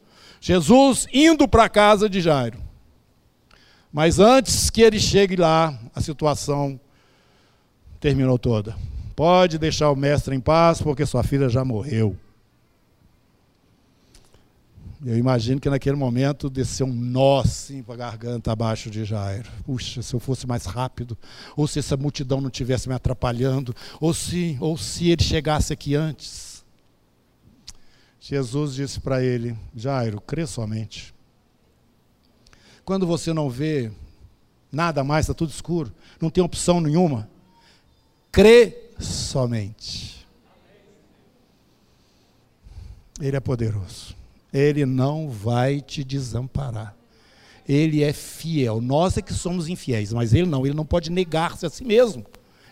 Jesus 0.41 1.07
indo 1.13 1.47
para 1.47 1.65
a 1.65 1.69
casa 1.69 2.09
de 2.09 2.19
Jairo. 2.19 2.59
Mas 3.93 4.17
antes 4.17 4.71
que 4.71 4.81
ele 4.81 4.99
chegue 4.99 5.35
lá, 5.35 5.79
a 5.93 6.01
situação 6.01 6.79
terminou 7.99 8.39
toda. 8.39 8.75
Pode 9.15 9.59
deixar 9.59 9.91
o 9.91 9.95
mestre 9.95 10.35
em 10.35 10.39
paz, 10.39 10.81
porque 10.81 11.05
sua 11.05 11.21
filha 11.21 11.47
já 11.47 11.63
morreu. 11.63 12.17
Eu 15.05 15.17
imagino 15.17 15.59
que 15.59 15.69
naquele 15.69 15.95
momento 15.95 16.49
desceu 16.49 16.87
um 16.87 16.93
nó 16.93 17.39
assim 17.39 17.83
para 17.83 17.93
a 17.93 17.97
garganta 17.97 18.51
abaixo 18.51 18.89
de 18.89 19.05
Jairo. 19.05 19.49
Puxa, 19.63 20.01
se 20.01 20.13
eu 20.13 20.19
fosse 20.19 20.47
mais 20.47 20.65
rápido, 20.65 21.17
ou 21.55 21.67
se 21.67 21.79
essa 21.79 21.97
multidão 21.97 22.41
não 22.41 22.49
tivesse 22.49 22.87
me 22.87 22.95
atrapalhando, 22.95 23.75
ou 23.99 24.13
se, 24.13 24.57
ou 24.59 24.77
se 24.77 25.09
ele 25.09 25.23
chegasse 25.23 25.71
aqui 25.73 25.95
antes. 25.95 26.50
Jesus 28.21 28.75
disse 28.75 28.99
para 28.99 29.23
ele: 29.23 29.57
Jairo, 29.75 30.21
crê 30.21 30.45
somente. 30.45 31.13
Quando 32.85 33.07
você 33.07 33.33
não 33.33 33.49
vê 33.49 33.91
nada 34.71 35.03
mais, 35.03 35.25
está 35.25 35.33
tudo 35.33 35.49
escuro, 35.49 35.91
não 36.21 36.29
tem 36.29 36.43
opção 36.43 36.79
nenhuma, 36.79 37.27
crê 38.31 38.91
somente. 38.99 40.25
Ele 43.19 43.35
é 43.35 43.39
poderoso. 43.39 44.15
Ele 44.53 44.85
não 44.85 45.29
vai 45.29 45.79
te 45.79 46.03
desamparar. 46.03 46.95
Ele 47.67 48.03
é 48.03 48.11
fiel. 48.11 48.81
Nós 48.81 49.15
é 49.17 49.21
que 49.21 49.33
somos 49.33 49.69
infiéis, 49.69 50.11
mas 50.11 50.33
ele 50.33 50.47
não. 50.47 50.65
Ele 50.65 50.75
não 50.75 50.85
pode 50.85 51.11
negar-se 51.11 51.65
a 51.65 51.69
si 51.69 51.83
mesmo. 51.83 52.25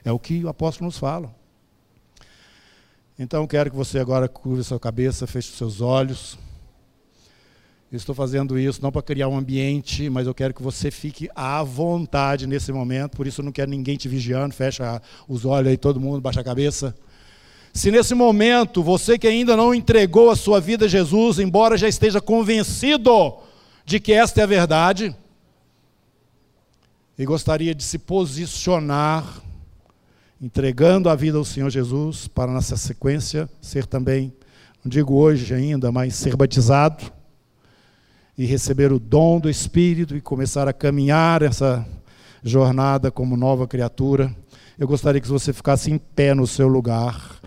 É 0.04 0.12
o 0.12 0.20
que 0.20 0.44
o 0.44 0.50
apóstolo 0.50 0.88
nos 0.88 0.98
fala. 0.98 1.34
Então, 3.22 3.46
quero 3.46 3.70
que 3.70 3.76
você 3.76 4.00
agora 4.00 4.30
curve 4.30 4.64
sua 4.64 4.80
cabeça, 4.80 5.28
feche 5.28 5.52
seus 5.52 5.82
olhos. 5.82 6.40
Estou 7.92 8.16
fazendo 8.16 8.58
isso 8.58 8.82
não 8.82 8.94
para 8.94 9.02
criar 9.02 9.28
um 9.28 9.38
ambiente, 9.38 10.10
mas 10.10 10.26
eu 10.26 10.34
quero 10.34 10.54
que 10.54 10.64
você 10.64 10.90
fique 10.90 11.30
à 11.36 11.62
vontade 11.62 12.48
nesse 12.48 12.72
momento. 12.72 13.18
Por 13.18 13.28
isso, 13.28 13.42
eu 13.42 13.46
não 13.46 13.52
quero 13.52 13.70
ninguém 13.70 13.98
te 13.98 14.08
vigiando. 14.08 14.56
Fecha 14.56 15.02
os 15.28 15.44
olhos 15.44 15.70
aí, 15.70 15.76
todo 15.76 16.00
mundo, 16.00 16.22
baixa 16.22 16.40
a 16.40 16.44
cabeça. 16.46 16.96
Se 17.74 17.92
nesse 17.92 18.16
momento 18.16 18.82
você 18.82 19.20
que 19.20 19.28
ainda 19.28 19.58
não 19.58 19.76
entregou 19.76 20.30
a 20.30 20.36
sua 20.38 20.62
vida 20.62 20.86
a 20.86 20.88
Jesus, 20.88 21.40
embora 21.40 21.78
já 21.78 21.90
esteja 21.90 22.22
convencido 22.22 23.36
de 23.84 24.00
que 24.00 24.14
esta 24.14 24.40
é 24.40 24.44
a 24.46 24.48
verdade, 24.48 25.14
e 27.18 27.26
gostaria 27.26 27.76
de 27.76 27.84
se 27.84 28.00
posicionar, 28.00 29.42
entregando 30.42 31.10
a 31.10 31.16
vida 31.16 31.38
ao 31.38 31.44
Senhor 31.44 31.70
Jesus, 31.70 32.28
para 32.28 32.52
nessa 32.52 32.78
sequência 32.78 33.50
ser 33.62 33.86
também, 33.86 34.34
não 34.84 34.90
digo 34.90 35.16
hoje 35.16 35.54
ainda, 35.54 35.92
mas 35.92 36.16
ser 36.16 36.36
batizado 36.36 37.12
e 38.38 38.46
receber 38.46 38.94
o 38.94 39.00
dom 39.00 39.38
do 39.38 39.50
Espírito 39.50 40.16
e 40.16 40.22
começar 40.22 40.66
a 40.66 40.72
caminhar 40.72 41.42
essa 41.42 41.86
jornada 42.42 43.12
como 43.12 43.36
nova 43.36 43.68
criatura. 43.68 44.34
Eu 44.78 44.88
gostaria 44.88 45.20
que 45.20 45.28
você 45.28 45.52
ficasse 45.52 45.92
em 45.92 45.98
pé 45.98 46.34
no 46.34 46.48
seu 46.48 46.70
lugar. 46.70 47.38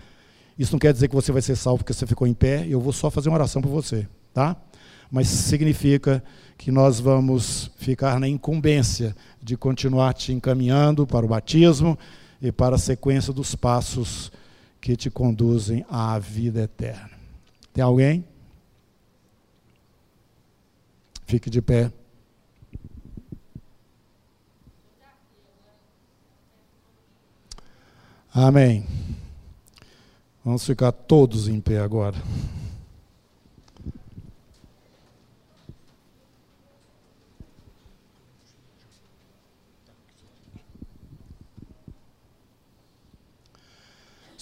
Isso 0.57 0.71
não 0.71 0.79
quer 0.79 0.93
dizer 0.93 1.07
que 1.07 1.15
você 1.15 1.31
vai 1.31 1.41
ser 1.41 1.55
salvo 1.55 1.79
porque 1.79 1.93
você 1.93 2.05
ficou 2.05 2.27
em 2.27 2.33
pé, 2.33 2.67
eu 2.69 2.79
vou 2.79 2.93
só 2.93 3.09
fazer 3.09 3.29
uma 3.29 3.37
oração 3.37 3.59
por 3.59 3.69
você, 3.69 4.07
tá? 4.31 4.55
Mas 5.09 5.27
significa 5.27 6.23
que 6.59 6.71
nós 6.71 6.99
vamos 6.99 7.71
ficar 7.75 8.19
na 8.19 8.27
incumbência 8.27 9.15
de 9.41 9.57
continuar 9.57 10.13
te 10.13 10.31
encaminhando 10.31 11.07
para 11.07 11.25
o 11.25 11.29
batismo 11.29 11.97
e 12.43 12.51
para 12.51 12.75
a 12.75 12.79
sequência 12.79 13.31
dos 13.31 13.55
passos 13.55 14.29
que 14.81 14.97
te 14.97 15.09
conduzem 15.09 15.85
à 15.89 16.19
vida 16.19 16.63
eterna. 16.63 17.11
Tem 17.71 17.81
alguém? 17.81 18.25
Fique 21.25 21.49
de 21.49 21.61
pé. 21.61 21.89
Amém. 28.33 28.85
Vamos 30.43 30.65
ficar 30.65 30.91
todos 30.91 31.47
em 31.47 31.61
pé 31.61 31.79
agora. 31.79 32.17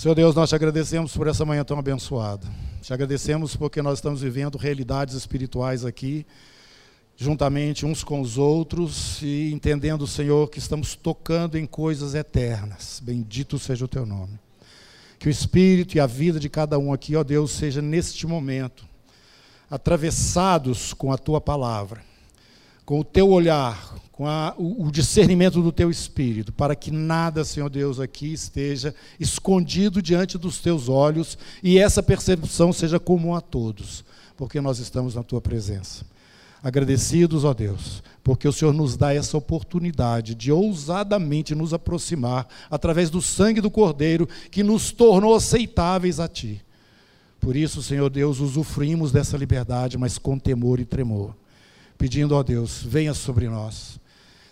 Senhor 0.01 0.15
Deus, 0.15 0.33
nós 0.33 0.49
te 0.49 0.55
agradecemos 0.55 1.15
por 1.15 1.27
essa 1.27 1.45
manhã 1.45 1.63
tão 1.63 1.77
abençoada. 1.77 2.47
Te 2.81 2.91
agradecemos 2.91 3.55
porque 3.55 3.83
nós 3.83 3.99
estamos 3.99 4.19
vivendo 4.19 4.57
realidades 4.57 5.13
espirituais 5.13 5.85
aqui, 5.85 6.25
juntamente 7.15 7.85
uns 7.85 8.03
com 8.03 8.19
os 8.19 8.35
outros 8.35 9.21
e 9.21 9.51
entendendo, 9.53 10.07
Senhor, 10.07 10.49
que 10.49 10.57
estamos 10.57 10.95
tocando 10.95 11.55
em 11.55 11.67
coisas 11.67 12.15
eternas. 12.15 12.99
Bendito 12.99 13.59
seja 13.59 13.85
o 13.85 13.87
teu 13.87 14.03
nome. 14.03 14.39
Que 15.19 15.27
o 15.27 15.29
espírito 15.29 15.95
e 15.95 15.99
a 15.99 16.07
vida 16.07 16.39
de 16.39 16.49
cada 16.49 16.79
um 16.79 16.91
aqui, 16.91 17.15
ó 17.15 17.23
Deus, 17.23 17.51
seja 17.51 17.79
neste 17.79 18.25
momento 18.25 18.83
atravessados 19.69 20.95
com 20.95 21.13
a 21.13 21.17
tua 21.19 21.39
palavra, 21.39 22.01
com 22.91 22.99
o 22.99 23.05
teu 23.05 23.29
olhar, 23.29 23.95
com 24.11 24.27
a, 24.27 24.53
o, 24.57 24.87
o 24.87 24.91
discernimento 24.91 25.61
do 25.61 25.71
teu 25.71 25.89
espírito, 25.89 26.51
para 26.51 26.75
que 26.75 26.91
nada, 26.91 27.45
Senhor 27.45 27.69
Deus, 27.69 28.01
aqui 28.01 28.33
esteja 28.33 28.93
escondido 29.17 30.01
diante 30.01 30.37
dos 30.37 30.59
teus 30.59 30.89
olhos 30.89 31.37
e 31.63 31.79
essa 31.79 32.03
percepção 32.03 32.73
seja 32.73 32.99
comum 32.99 33.33
a 33.33 33.39
todos, 33.39 34.03
porque 34.35 34.59
nós 34.59 34.79
estamos 34.79 35.15
na 35.15 35.23
tua 35.23 35.39
presença. 35.39 36.05
Agradecidos, 36.61 37.45
ó 37.45 37.53
Deus, 37.53 38.03
porque 38.21 38.45
o 38.45 38.51
Senhor 38.51 38.73
nos 38.73 38.97
dá 38.97 39.13
essa 39.13 39.37
oportunidade 39.37 40.35
de 40.35 40.51
ousadamente 40.51 41.55
nos 41.55 41.73
aproximar 41.73 42.45
através 42.69 43.09
do 43.09 43.21
sangue 43.21 43.61
do 43.61 43.71
Cordeiro 43.71 44.27
que 44.51 44.63
nos 44.63 44.91
tornou 44.91 45.33
aceitáveis 45.33 46.19
a 46.19 46.27
Ti. 46.27 46.61
Por 47.39 47.55
isso, 47.55 47.81
Senhor 47.81 48.09
Deus, 48.09 48.41
usufruímos 48.41 49.13
dessa 49.13 49.37
liberdade, 49.37 49.97
mas 49.97 50.17
com 50.17 50.37
temor 50.37 50.77
e 50.81 50.83
tremor, 50.83 51.33
pedindo 52.01 52.35
a 52.35 52.41
Deus, 52.41 52.81
venha 52.83 53.13
sobre 53.13 53.47
nós. 53.47 53.99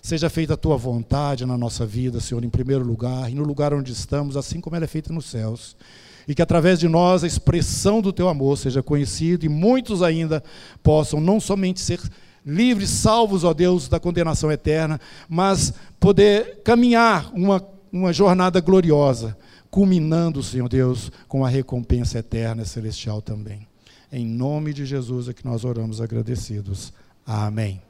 Seja 0.04 0.30
feita 0.30 0.54
a 0.54 0.58
tua 0.58 0.78
vontade 0.78 1.48
na 1.48 1.58
nossa 1.58 1.84
vida, 1.84 2.20
Senhor, 2.20 2.44
em 2.44 2.50
primeiro 2.50 2.86
lugar, 2.86 3.28
e 3.28 3.34
no 3.34 3.44
lugar 3.44 3.74
onde 3.74 3.92
estamos, 3.92 4.38
assim 4.38 4.62
como 4.62 4.76
ela 4.76 4.86
é 4.86 4.88
feita 4.88 5.12
nos 5.12 5.26
céus. 5.26 5.76
E 6.28 6.36
que 6.36 6.44
através 6.44 6.80
de 6.80 6.88
nós 6.88 7.24
a 7.24 7.28
expressão 7.28 8.02
do 8.02 8.14
teu 8.14 8.30
amor 8.30 8.56
seja 8.56 8.84
conhecida 8.84 9.48
e 9.48 9.50
muitos 9.50 10.04
ainda 10.04 10.44
possam 10.84 11.20
não 11.20 11.40
somente 11.40 11.80
ser 11.80 12.00
livres, 12.46 12.92
salvos, 12.92 13.44
ó 13.44 13.52
Deus, 13.52 13.88
da 13.88 14.00
condenação 14.00 14.52
eterna, 14.52 15.02
mas 15.28 15.74
poder 16.00 16.62
caminhar 16.64 17.32
uma, 17.34 17.68
uma 17.92 18.14
jornada 18.14 18.62
gloriosa, 18.62 19.36
culminando, 19.72 20.44
Senhor 20.44 20.70
Deus, 20.70 21.12
com 21.28 21.44
a 21.44 21.50
recompensa 21.50 22.20
eterna 22.20 22.62
e 22.62 22.68
celestial 22.68 23.24
também. 23.24 23.68
Em 24.12 24.24
nome 24.24 24.72
de 24.72 24.86
Jesus 24.86 25.28
é 25.28 25.34
que 25.34 25.46
nós 25.46 25.66
oramos 25.66 26.00
agradecidos. 26.00 26.94
Amém. 27.30 27.89